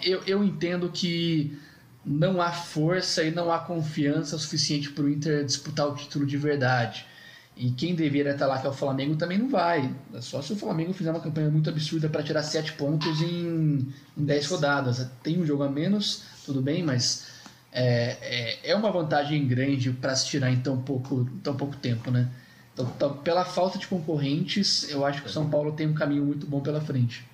[0.02, 1.56] eu, eu entendo que
[2.04, 6.36] não há força e não há confiança suficiente para o Inter disputar o título de
[6.36, 7.06] verdade.
[7.56, 9.94] E quem deveria estar lá, que é o Flamengo, também não vai.
[10.14, 13.92] É só se o Flamengo fizer uma campanha muito absurda para tirar sete pontos em,
[14.16, 15.06] em 10 rodadas.
[15.22, 17.26] Tem um jogo a menos, tudo bem, mas
[17.72, 22.10] é, é, é uma vantagem grande para se tirar em tão pouco, tão pouco tempo,
[22.10, 22.30] né?
[22.72, 26.24] Então, então, pela falta de concorrentes, eu acho que o São Paulo tem um caminho
[26.24, 27.24] muito bom pela frente.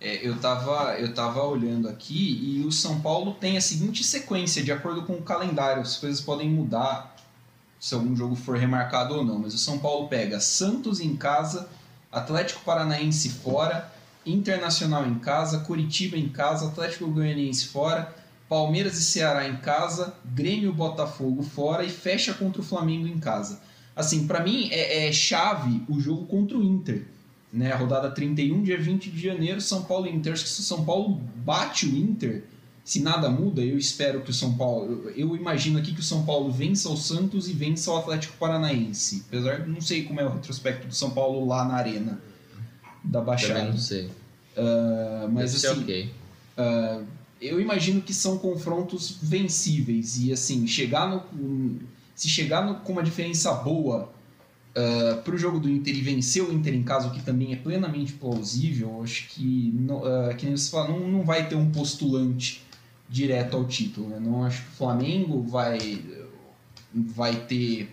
[0.00, 4.62] É, eu, tava, eu tava olhando aqui e o São Paulo tem a seguinte sequência,
[4.62, 5.80] de acordo com o calendário.
[5.80, 7.13] As coisas podem mudar
[7.84, 9.38] se algum jogo for remarcado ou não.
[9.40, 11.68] Mas o São Paulo pega Santos em casa,
[12.10, 13.92] Atlético Paranaense fora,
[14.24, 18.10] Internacional em casa, Curitiba em casa, Atlético Goianiense fora,
[18.48, 23.18] Palmeiras e Ceará em casa, Grêmio e Botafogo fora e fecha contra o Flamengo em
[23.18, 23.60] casa.
[23.94, 27.04] Assim, pra mim é, é chave o jogo contra o Inter
[27.52, 30.32] né, rodada 31, dia 20 de janeiro, São Paulo e Inter.
[30.32, 32.44] Acho que se o São Paulo bate o Inter,
[32.84, 35.10] se nada muda, eu espero que o São Paulo.
[35.16, 39.24] Eu, imagino aqui que o São Paulo vença o Santos e vença o Atlético Paranaense.
[39.28, 42.20] Apesar de não sei como é o retrospecto do São Paulo lá na arena
[43.02, 43.64] da Também Baixada.
[43.64, 44.10] não sei.
[44.56, 46.10] Ah, mas Deve assim, ok.
[46.58, 47.00] ah,
[47.40, 51.78] eu imagino que são confrontos vencíveis e assim chegar no
[52.14, 54.12] se chegar no- com uma diferença boa
[55.24, 57.56] para o jogo do Inter e vencer o Inter em casa, o que também é
[57.56, 61.54] plenamente plausível, eu acho que não, ah, que nem você fala, não, não vai ter
[61.54, 62.63] um postulante
[63.08, 64.08] direto ao título.
[64.08, 64.18] né?
[64.20, 66.04] Não acho que o Flamengo vai
[66.94, 67.92] vai ter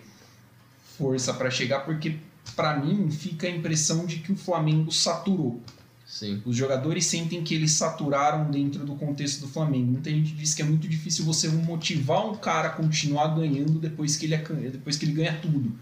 [0.96, 2.16] força para chegar porque
[2.54, 5.60] para mim fica a impressão de que o Flamengo saturou.
[6.06, 6.42] Sim.
[6.44, 9.92] Os jogadores sentem que eles saturaram dentro do contexto do Flamengo.
[9.92, 14.16] Muita gente diz que é muito difícil você motivar um cara a continuar ganhando depois
[14.16, 15.72] que ele, é- depois que ele ganha tudo.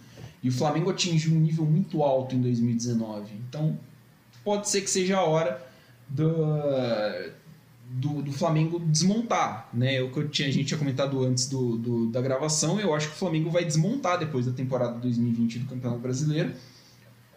[0.42, 3.34] E o Flamengo atingiu um nível muito alto em 2019.
[3.48, 3.76] Então,
[4.44, 5.66] pode ser que seja a hora
[6.08, 6.32] do,
[7.92, 9.68] do, do Flamengo desmontar.
[9.74, 10.00] Né?
[10.00, 13.08] O que eu tinha, a gente tinha comentado antes do, do- da gravação, eu acho
[13.08, 16.52] que o Flamengo vai desmontar depois da temporada 2020 do Campeonato Brasileiro.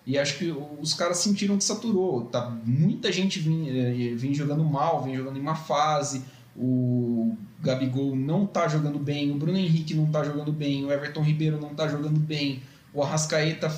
[0.05, 2.25] E acho que os caras sentiram que saturou.
[2.25, 6.21] Tá, muita gente vem, eh, vem jogando mal, vem jogando em uma fase.
[6.55, 11.21] O Gabigol não tá jogando bem, o Bruno Henrique não tá jogando bem, o Everton
[11.23, 12.61] Ribeiro não tá jogando bem,
[12.93, 13.73] o Arrascaeta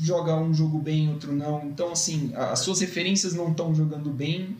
[0.00, 1.64] joga um jogo bem, outro não.
[1.66, 4.56] Então, assim, as suas referências não estão jogando bem.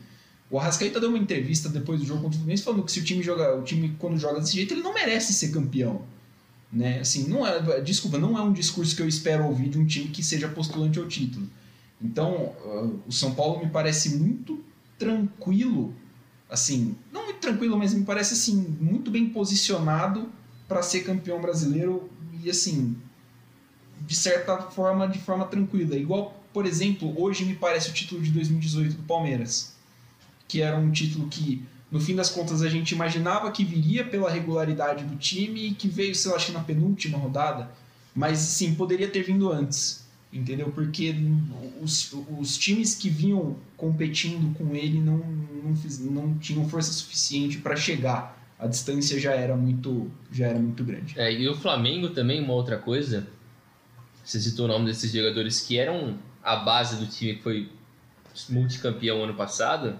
[0.53, 3.03] O Arrascaeta deu uma entrevista depois do jogo contra o Fluminense falando que se o
[3.03, 6.03] time joga, o time quando joga desse jeito, ele não merece ser campeão.
[6.71, 6.99] Né?
[6.99, 10.09] Assim, não é, desculpa, não é um discurso que eu espero ouvir de um time
[10.09, 11.49] que seja postulante ao título.
[11.99, 14.63] Então, uh, o São Paulo me parece muito
[14.99, 15.91] tranquilo,
[16.47, 20.29] assim, não muito tranquilo, mas me parece assim muito bem posicionado
[20.67, 22.11] para ser campeão brasileiro
[22.43, 22.95] e assim,
[24.05, 25.95] de certa forma, de forma tranquila.
[25.95, 29.72] Igual, por exemplo, hoje me parece o título de 2018 do Palmeiras,
[30.53, 34.29] que era um título que no fim das contas a gente imaginava que viria pela
[34.29, 37.71] regularidade do time e que veio, sei lá, acho na penúltima rodada,
[38.15, 40.71] mas sim, poderia ter vindo antes, entendeu?
[40.71, 41.15] Porque
[41.81, 45.17] os, os times que vinham competindo com ele não,
[45.63, 50.59] não, fiz- não tinham força suficiente para chegar a distância já era muito, já era
[50.59, 51.19] muito grande.
[51.19, 53.27] É, e o Flamengo também, uma outra coisa,
[54.23, 57.69] você citou o nome desses jogadores que eram a base do time que foi
[58.49, 59.95] multicampeão ano passado,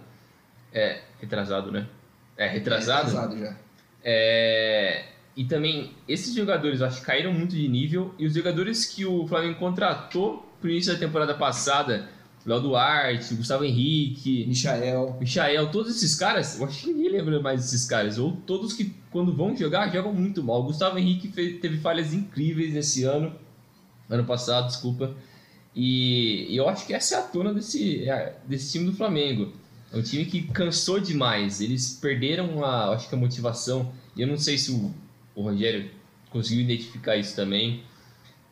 [0.73, 1.87] é, retrasado, né?
[2.35, 3.07] É, retrasado.
[3.07, 3.55] Retrasado já.
[4.03, 5.05] É,
[5.35, 8.13] e também, esses jogadores acho que caíram muito de nível.
[8.19, 12.09] E os jogadores que o Flamengo contratou pro início da temporada passada,
[12.45, 15.17] Léo Duarte, Gustavo Henrique, Michael.
[15.19, 18.17] Michael, todos esses caras, eu acho que ninguém lembra mais desses caras.
[18.17, 20.61] Ou todos que, quando vão jogar, jogam muito mal.
[20.61, 23.33] O Gustavo Henrique fez, teve falhas incríveis nesse ano,
[24.09, 25.15] ano passado, desculpa.
[25.75, 29.53] E, e eu acho que essa é a tona desse, é, desse time do Flamengo.
[29.93, 31.61] É um time que cansou demais.
[31.61, 33.93] Eles perderam a, acho que a motivação.
[34.15, 34.93] E eu não sei se o,
[35.35, 35.91] o Rogério
[36.31, 37.83] conseguiu identificar isso também.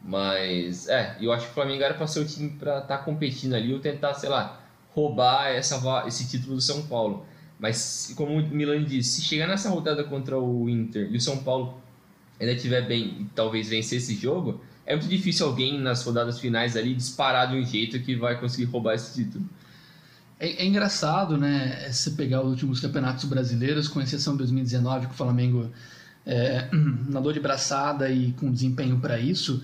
[0.04, 3.04] Mas, é, eu acho que o Flamengo era para ser o time para estar tá
[3.04, 4.62] competindo ali ou tentar, sei lá,
[4.94, 7.26] roubar essa, esse título do São Paulo.
[7.60, 11.38] Mas, como o Milan disse, se chegar nessa rodada contra o Inter e o São
[11.38, 11.80] Paulo
[12.40, 16.76] ainda estiver bem e talvez vencer esse jogo, é muito difícil alguém nas rodadas finais
[16.76, 19.46] ali disparar de um jeito que vai conseguir roubar esse título.
[20.42, 21.88] É, é, engraçado, né?
[21.92, 25.70] Você pegar os últimos campeonatos brasileiros, com exceção de 2019, que o Flamengo
[26.26, 26.68] é,
[27.08, 29.64] nadou de braçada e com desempenho para isso.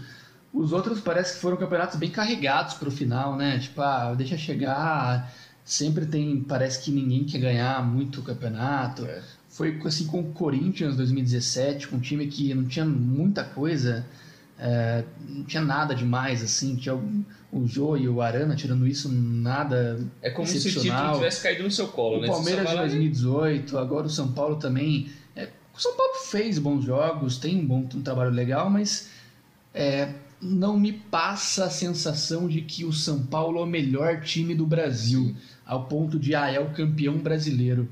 [0.53, 3.57] Os outros parece que foram campeonatos bem carregados para o final, né?
[3.57, 5.33] Tipo, ah, deixa chegar.
[5.65, 9.03] Sempre tem, parece que ninguém quer ganhar muito o campeonato.
[9.03, 9.23] É.
[9.49, 14.05] Foi assim com o Corinthians 2017, com um time que não tinha muita coisa,
[14.59, 16.75] é, não tinha nada demais, assim.
[16.75, 16.95] Tinha
[17.51, 19.99] o, Jô e o Arana, tirando isso, nada.
[20.21, 22.27] É como se o título tivesse caído no seu colo, o né?
[22.27, 25.09] O Palmeiras de 2018, agora o São Paulo também.
[25.35, 29.09] É, o São Paulo fez bons jogos, tem um bom um trabalho legal, mas
[29.73, 30.09] é,
[30.41, 34.65] não me passa a sensação de que o São Paulo é o melhor time do
[34.65, 35.35] Brasil,
[35.65, 37.87] ao ponto de, ah, é o campeão brasileiro.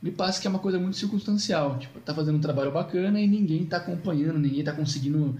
[0.00, 1.76] Me passa que é uma coisa muito circunstancial.
[1.78, 5.36] Tipo, tá fazendo um trabalho bacana e ninguém tá acompanhando, ninguém tá conseguindo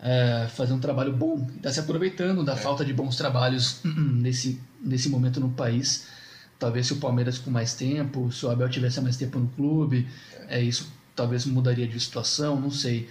[0.00, 1.46] é, fazer um trabalho bom.
[1.62, 2.56] Tá se aproveitando da é.
[2.56, 6.06] falta de bons trabalhos nesse, nesse momento no país.
[6.58, 10.06] Talvez se o Palmeiras com mais tempo, se o Abel tivesse mais tempo no clube,
[10.48, 13.08] é, isso talvez mudaria de situação, não sei.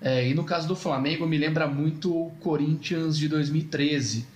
[0.00, 4.26] É, e no caso do Flamengo, me lembra muito o Corinthians de 2013,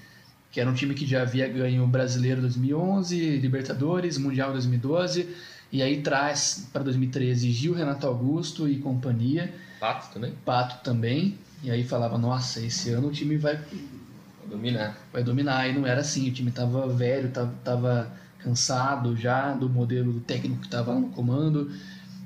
[0.51, 5.29] que era um time que já havia ganho o Brasileiro 2011, Libertadores, Mundial 2012,
[5.71, 9.55] e aí traz para 2013 Gil, Renato Augusto e companhia.
[9.79, 10.35] Pato também?
[10.45, 11.39] Pato também.
[11.63, 14.99] E aí falava, nossa, esse ano o time vai, vai dominar.
[15.13, 15.69] Vai dominar.
[15.69, 20.21] E não era assim, o time tava velho, tava, tava cansado já do modelo do
[20.21, 21.71] técnico que estava no comando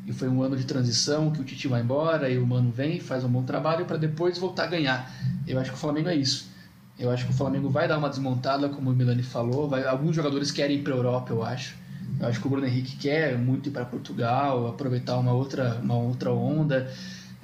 [0.07, 3.01] e foi um ano de transição que o Tite vai embora e o Mano vem,
[3.01, 5.11] faz um bom trabalho para depois voltar a ganhar.
[5.47, 6.53] Eu acho que o Flamengo é isso.
[6.99, 9.69] Eu acho que o Flamengo vai dar uma desmontada, como o Milani falou.
[9.69, 11.77] Vai, alguns jogadores querem ir para a Europa, eu acho.
[12.21, 15.97] Eu acho que o Bruno Henrique quer muito ir para Portugal, aproveitar uma outra, uma
[15.97, 16.89] outra onda.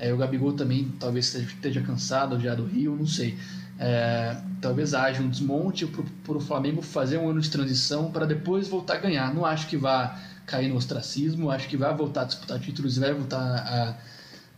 [0.00, 3.36] É, o Gabigol também talvez esteja cansado já do Rio, não sei.
[3.78, 8.66] É, talvez haja um desmonte para o Flamengo fazer um ano de transição para depois
[8.66, 9.34] voltar a ganhar.
[9.34, 13.00] Não acho que vá cair no ostracismo, acho que vai voltar a disputar títulos e
[13.00, 13.96] vai voltar a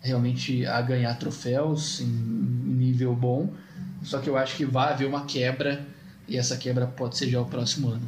[0.01, 3.53] realmente a ganhar troféus em nível bom.
[4.03, 5.87] Só que eu acho que vai haver uma quebra
[6.29, 8.07] e essa quebra pode ser já o próximo ano.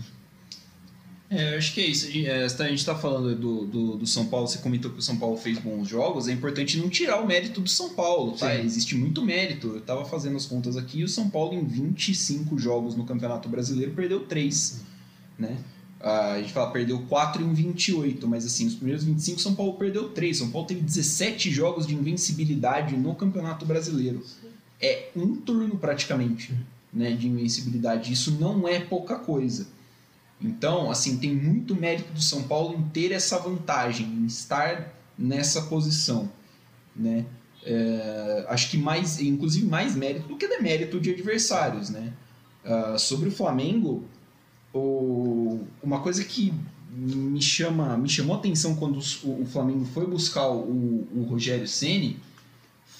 [1.34, 2.06] É, eu acho que é isso.
[2.26, 5.16] É, a gente está falando do, do, do, São Paulo, você comentou que o São
[5.16, 8.54] Paulo fez bons jogos, é importante não tirar o mérito do São Paulo, tá?
[8.54, 9.68] Existe muito mérito.
[9.68, 13.48] Eu estava fazendo as contas aqui e o São Paulo, em 25 jogos no Campeonato
[13.48, 14.82] Brasileiro, perdeu 3.
[15.38, 15.58] Né?
[16.04, 20.10] a gente fala, perdeu 4 em 28, mas assim, os primeiros 25 São Paulo perdeu
[20.10, 20.36] 3.
[20.36, 24.22] São Paulo teve 17 jogos de invencibilidade no Campeonato Brasileiro.
[24.80, 26.54] É um turno praticamente
[26.92, 28.12] né, de invencibilidade.
[28.12, 29.66] Isso não é pouca coisa.
[30.44, 35.62] Então, assim, tem muito mérito do São Paulo em ter essa vantagem, em estar nessa
[35.62, 36.30] posição.
[36.94, 37.24] Né?
[37.64, 41.88] É, acho que mais, inclusive mais mérito do que demérito de adversários.
[41.88, 42.12] Né?
[42.62, 44.04] Uh, sobre o Flamengo,
[44.74, 46.52] o, uma coisa que
[46.90, 52.20] me chama me chamou atenção quando o, o Flamengo foi buscar o, o Rogério Ceni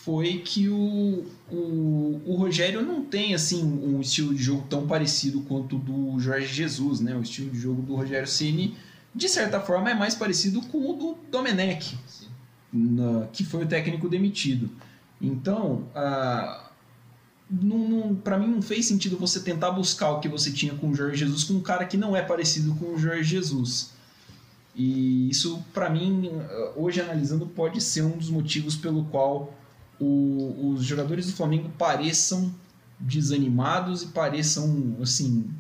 [0.05, 5.41] foi que o, o, o Rogério não tem assim um estilo de jogo tão parecido
[5.41, 7.17] quanto o do Jorge Jesus, né?
[7.17, 8.77] O estilo de jogo do Rogério Ceni
[9.15, 11.97] de certa forma é mais parecido com o do Domenech,
[12.71, 14.71] na, que foi o técnico demitido.
[15.23, 15.87] Então,
[18.23, 21.17] para mim não fez sentido você tentar buscar o que você tinha com o Jorge
[21.17, 23.95] Jesus com um cara que não é parecido com o Jorge Jesus.
[24.77, 26.31] E isso, para mim,
[26.77, 29.55] hoje analisando, pode ser um dos motivos pelo qual
[30.01, 32.55] o, os jogadores do Flamengo pareçam
[32.99, 35.51] desanimados e pareçam, assim,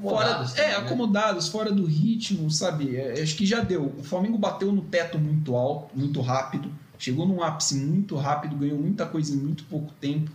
[0.00, 0.52] Fora, acomodados.
[0.52, 0.76] é, também, né?
[0.76, 2.96] acomodados, fora do ritmo, sabe?
[2.96, 3.94] É, acho que já deu.
[3.98, 6.72] O Flamengo bateu no teto muito alto, muito rápido.
[6.98, 10.30] Chegou num ápice muito rápido, ganhou muita coisa em muito pouco tempo.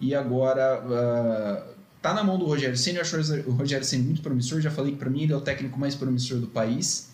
[0.00, 2.98] E agora ah, tá na mão do Rogério Senna.
[2.98, 3.16] Eu acho
[3.48, 4.60] o Rogério Senna muito promissor.
[4.60, 7.10] Já falei que pra mim ele é o técnico mais promissor do país.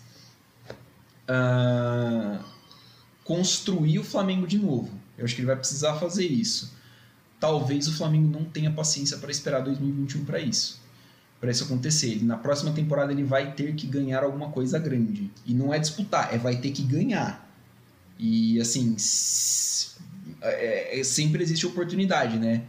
[1.27, 2.39] Ah,
[3.27, 4.89] construir o Flamengo de novo.
[5.17, 6.73] Eu acho que ele vai precisar fazer isso.
[7.37, 10.79] Talvez o Flamengo não tenha paciência para esperar 2021 para isso.
[11.41, 12.23] Para isso acontecer.
[12.23, 15.29] Na próxima temporada ele vai ter que ganhar alguma coisa grande.
[15.45, 17.45] E não é disputar, é vai ter que ganhar.
[18.17, 18.95] E assim,
[20.41, 22.63] é- é- sempre existe oportunidade, né?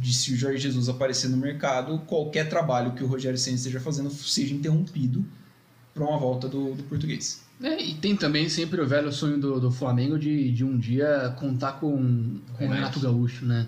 [0.00, 3.80] De se o Jorge Jesus aparecer no mercado, qualquer trabalho que o Rogério Senna esteja
[3.80, 5.24] fazendo seja interrompido
[5.94, 7.45] para uma volta do, do português.
[7.62, 11.34] É, e tem também sempre o velho sonho do, do Flamengo de, de um dia
[11.38, 13.66] contar com, com o Renato Gaúcho, né?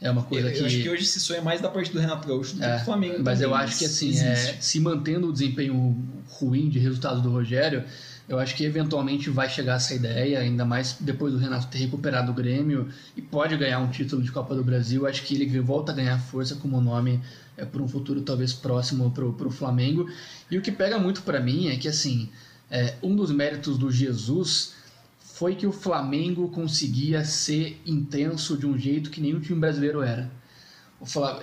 [0.00, 2.26] É uma Eu, coisa eu acho que hoje se sonha mais da parte do Renato
[2.26, 3.22] Gaúcho do que É, do Flamengo.
[3.22, 5.96] Mas eu também, acho que assim, é, se mantendo o desempenho
[6.28, 7.84] ruim de resultado do Rogério,
[8.28, 12.32] eu acho que eventualmente vai chegar essa ideia, ainda mais depois do Renato ter recuperado
[12.32, 15.06] o Grêmio e pode ganhar um título de Copa do Brasil.
[15.06, 17.20] Acho que ele volta a ganhar força como nome
[17.56, 20.08] é, por um futuro talvez próximo pro, pro Flamengo.
[20.50, 22.28] E o que pega muito para mim é que assim,
[22.72, 24.72] é, um dos méritos do Jesus
[25.20, 30.30] foi que o Flamengo conseguia ser intenso de um jeito que nenhum time brasileiro era.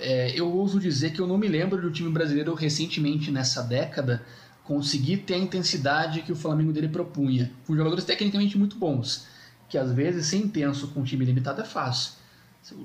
[0.00, 3.62] É, eu ouso dizer que eu não me lembro de um time brasileiro recentemente nessa
[3.62, 4.22] década
[4.64, 9.26] conseguir ter a intensidade que o Flamengo dele propunha, com jogadores tecnicamente muito bons,
[9.68, 12.14] que às vezes ser intenso com um time limitado é fácil.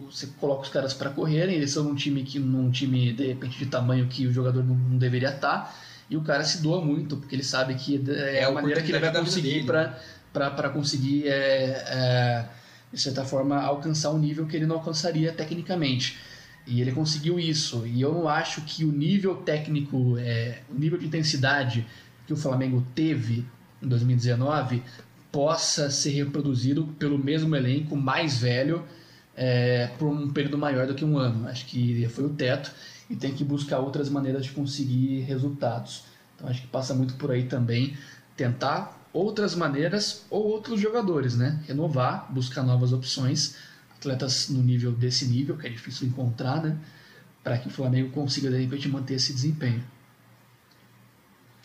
[0.06, 3.58] Você- coloca os caras para correrem, eles são num time que num time de repente
[3.58, 5.74] de tamanho que o jogador não, não deveria estar,
[6.10, 8.92] e o cara se doa muito, porque ele sabe que é, É a maneira que
[8.92, 12.46] ele vai conseguir para conseguir é, é,
[12.92, 16.18] de certa forma alcançar um nível que ele não alcançaria tecnicamente.
[16.68, 17.86] E ele conseguiu isso.
[17.86, 21.86] E eu não acho que o nível técnico, é, o nível de intensidade
[22.26, 23.46] que o Flamengo teve
[23.82, 24.82] em 2019
[25.32, 28.84] possa ser reproduzido pelo mesmo elenco mais velho
[29.36, 31.48] é, por um período maior do que um ano.
[31.48, 32.72] Acho que foi o teto
[33.10, 36.04] e tem que buscar outras maneiras de conseguir resultados.
[36.36, 37.96] Então acho que passa muito por aí também
[38.36, 41.64] tentar outras maneiras ou outros jogadores, né?
[41.68, 43.56] Renovar, buscar novas opções,
[43.96, 46.78] atletas no nível desse nível que é difícil encontrar, né?
[47.44, 49.84] Para que o Flamengo consiga de repente manter esse desempenho.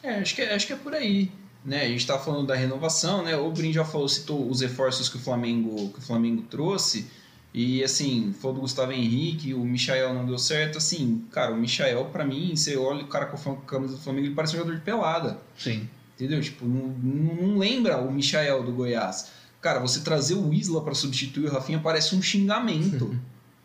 [0.03, 1.30] É, acho que, é- acho que é por aí.
[1.64, 1.82] Né?
[1.82, 3.36] A gente tá falando da renovação, né?
[3.36, 7.11] O Brin já falou, citou os reforços que o Flamengo, que o Flamengo trouxe.
[7.53, 10.79] E assim, falou do Gustavo Henrique, o Michael não deu certo.
[10.79, 14.27] Assim, cara, o Michael, pra mim, você olha o cara com a camisa do Flamengo,
[14.29, 15.41] ele parece um jogador de pelada.
[15.59, 15.89] Sim.
[16.15, 16.41] Entendeu?
[16.41, 19.31] Tipo, não, não, lembra o Michael do Goiás.
[19.61, 23.19] Cara, você trazer o Isla pra substituir o Rafinha parece um xingamento.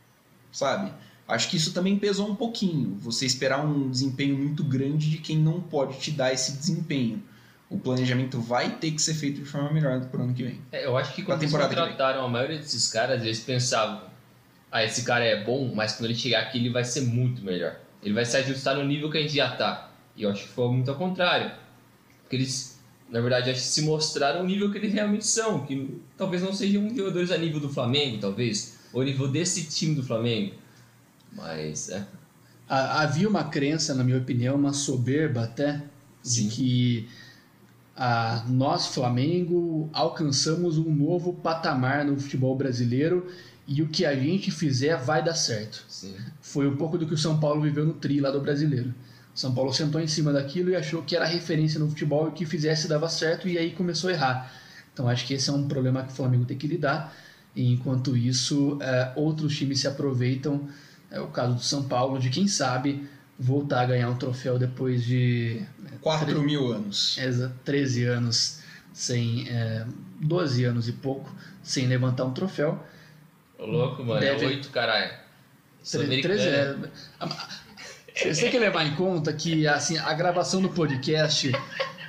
[0.51, 0.91] sabe?
[1.27, 2.97] Acho que isso também pesou um pouquinho.
[3.01, 7.21] Você esperar um desempenho muito grande de quem não pode te dar esse desempenho.
[7.75, 10.61] O planejamento vai ter que ser feito de forma melhor pro ano que vem.
[10.71, 14.01] É, eu acho que quando eles contrataram a maioria desses caras, eles pensavam:
[14.71, 17.75] ah, esse cara é bom, mas quando ele chegar aqui ele vai ser muito melhor.
[18.01, 19.91] Ele vai se ajustar no nível que a gente já tá.
[20.15, 21.51] E eu acho que foi muito ao contrário.
[22.21, 25.65] Porque eles, na verdade, acho que se mostraram o nível que eles realmente são.
[25.65, 28.77] Que talvez não sejam jogadores a nível do Flamengo, talvez.
[28.93, 30.53] Ou nível desse time do Flamengo.
[31.33, 32.05] Mas, é.
[32.69, 35.81] Ha- Havia uma crença, na minha opinião, uma soberba até,
[36.23, 36.47] Sim.
[36.47, 37.09] de que
[37.95, 43.27] ah, nós, Flamengo, alcançamos um novo patamar no futebol brasileiro
[43.65, 45.85] e o que a gente fizer vai dar certo.
[45.87, 46.13] Sim.
[46.41, 48.93] Foi um pouco do que o São Paulo viveu no tri lá do brasileiro.
[49.33, 52.31] São Paulo sentou em cima daquilo e achou que era referência no futebol e o
[52.31, 54.51] que fizesse dava certo e aí começou a errar.
[54.93, 57.13] Então acho que esse é um problema que o Flamengo tem que lidar.
[57.55, 60.67] E enquanto isso, eh, outros times se aproveitam.
[61.09, 63.07] É o caso do São Paulo, de quem sabe
[63.37, 65.61] voltar a ganhar um troféu depois de
[66.01, 67.17] 4 mil anos.
[67.17, 68.59] exa- 13 anos
[68.93, 69.47] sem.
[69.49, 69.85] eh,
[70.21, 71.29] 12 anos e pouco
[71.61, 72.81] sem levantar um troféu.
[73.59, 74.19] Ô, louco, mano.
[74.21, 75.11] Deve- É oito, caralho.
[75.89, 76.75] Tre- 13 é.
[78.15, 81.51] Vocês têm que levar em conta que assim, a gravação do podcast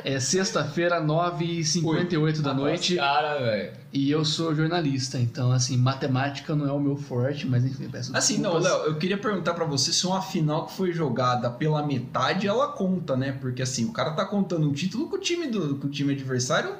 [0.08, 3.72] é sexta-feira, 9h58 da noite, Cara, velho.
[3.92, 8.16] e eu sou jornalista, então assim, matemática não é o meu forte, mas enfim, peço
[8.16, 8.56] Assim, não.
[8.56, 12.68] Léo, eu queria perguntar pra você se uma final que foi jogada pela metade, ela
[12.68, 13.32] conta, né?
[13.32, 16.12] Porque assim, o cara tá contando um título com o time do com o time
[16.12, 16.72] adversário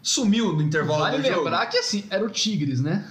[0.00, 1.38] sumiu no intervalo Vale do jogo.
[1.38, 3.04] lembrar que assim, era o Tigres, né?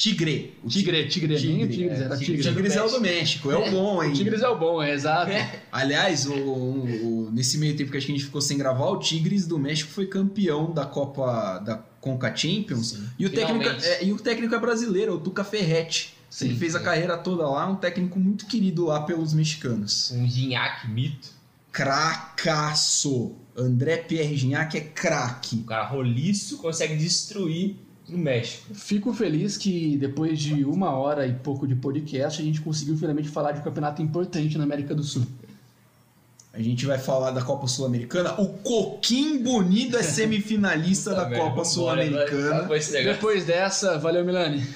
[0.00, 0.54] Tigre.
[0.64, 2.36] O Tigre, Tigre, nem o Tigres, é, era Tigre.
[2.38, 2.42] Tigre.
[2.54, 4.14] Tigres é o do México, é o bom, O hein?
[4.14, 5.30] Tigres é o bom, é exato.
[5.70, 9.46] Aliás, o, o- o- nesse meio tempo que a gente ficou sem gravar, o Tigres
[9.46, 12.98] do México foi campeão da Copa da Conca Champions.
[13.18, 16.14] E o, técnico, é, e o técnico é brasileiro, o Tuca Ferretti.
[16.30, 16.84] Sim, ele fez a sim.
[16.86, 20.10] carreira toda lá, um técnico muito querido lá pelos mexicanos.
[20.12, 21.28] Um Gignac mito.
[21.72, 23.32] Cracaço.
[23.56, 25.56] André Pierre Gignac é craque.
[25.56, 27.76] Um cara roliço consegue destruir
[28.10, 28.74] no México.
[28.74, 33.28] Fico feliz que depois de uma hora e pouco de podcast a gente conseguiu finalmente
[33.28, 35.26] falar de um campeonato importante na América do Sul.
[36.52, 38.34] A gente vai falar da Copa Sul-Americana.
[38.40, 42.68] O Coquim Bonito é semifinalista da Tá, velho, Copa Sul-Americana.
[43.04, 44.66] Depois dessa, valeu Milani.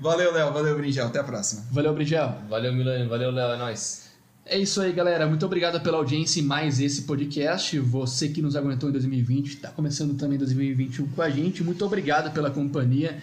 [0.00, 0.52] Valeu, Léo.
[0.52, 1.08] Valeu, Brinjal.
[1.08, 1.64] Até a próxima.
[1.70, 2.34] Valeu, Brigel.
[2.48, 3.08] Valeu, Milano.
[3.08, 3.52] Valeu, Léo.
[3.52, 4.07] É nóis.
[4.50, 5.26] É isso aí, galera.
[5.26, 7.78] Muito obrigado pela audiência em mais esse podcast.
[7.80, 11.62] Você que nos aguentou em 2020, está começando também 2021 com a gente.
[11.62, 13.18] Muito obrigado pela companhia.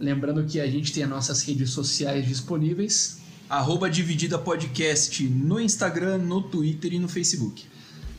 [0.00, 3.18] Lembrando que a gente tem as nossas redes sociais disponíveis.
[3.46, 7.66] Arroba Dividida Podcast no Instagram, no Twitter e no Facebook.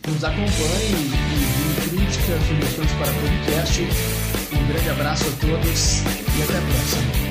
[0.07, 3.81] Nos acompanhem e críticas, sugestões para podcast.
[4.53, 6.01] Um grande abraço a todos
[6.37, 7.24] e até a próxima.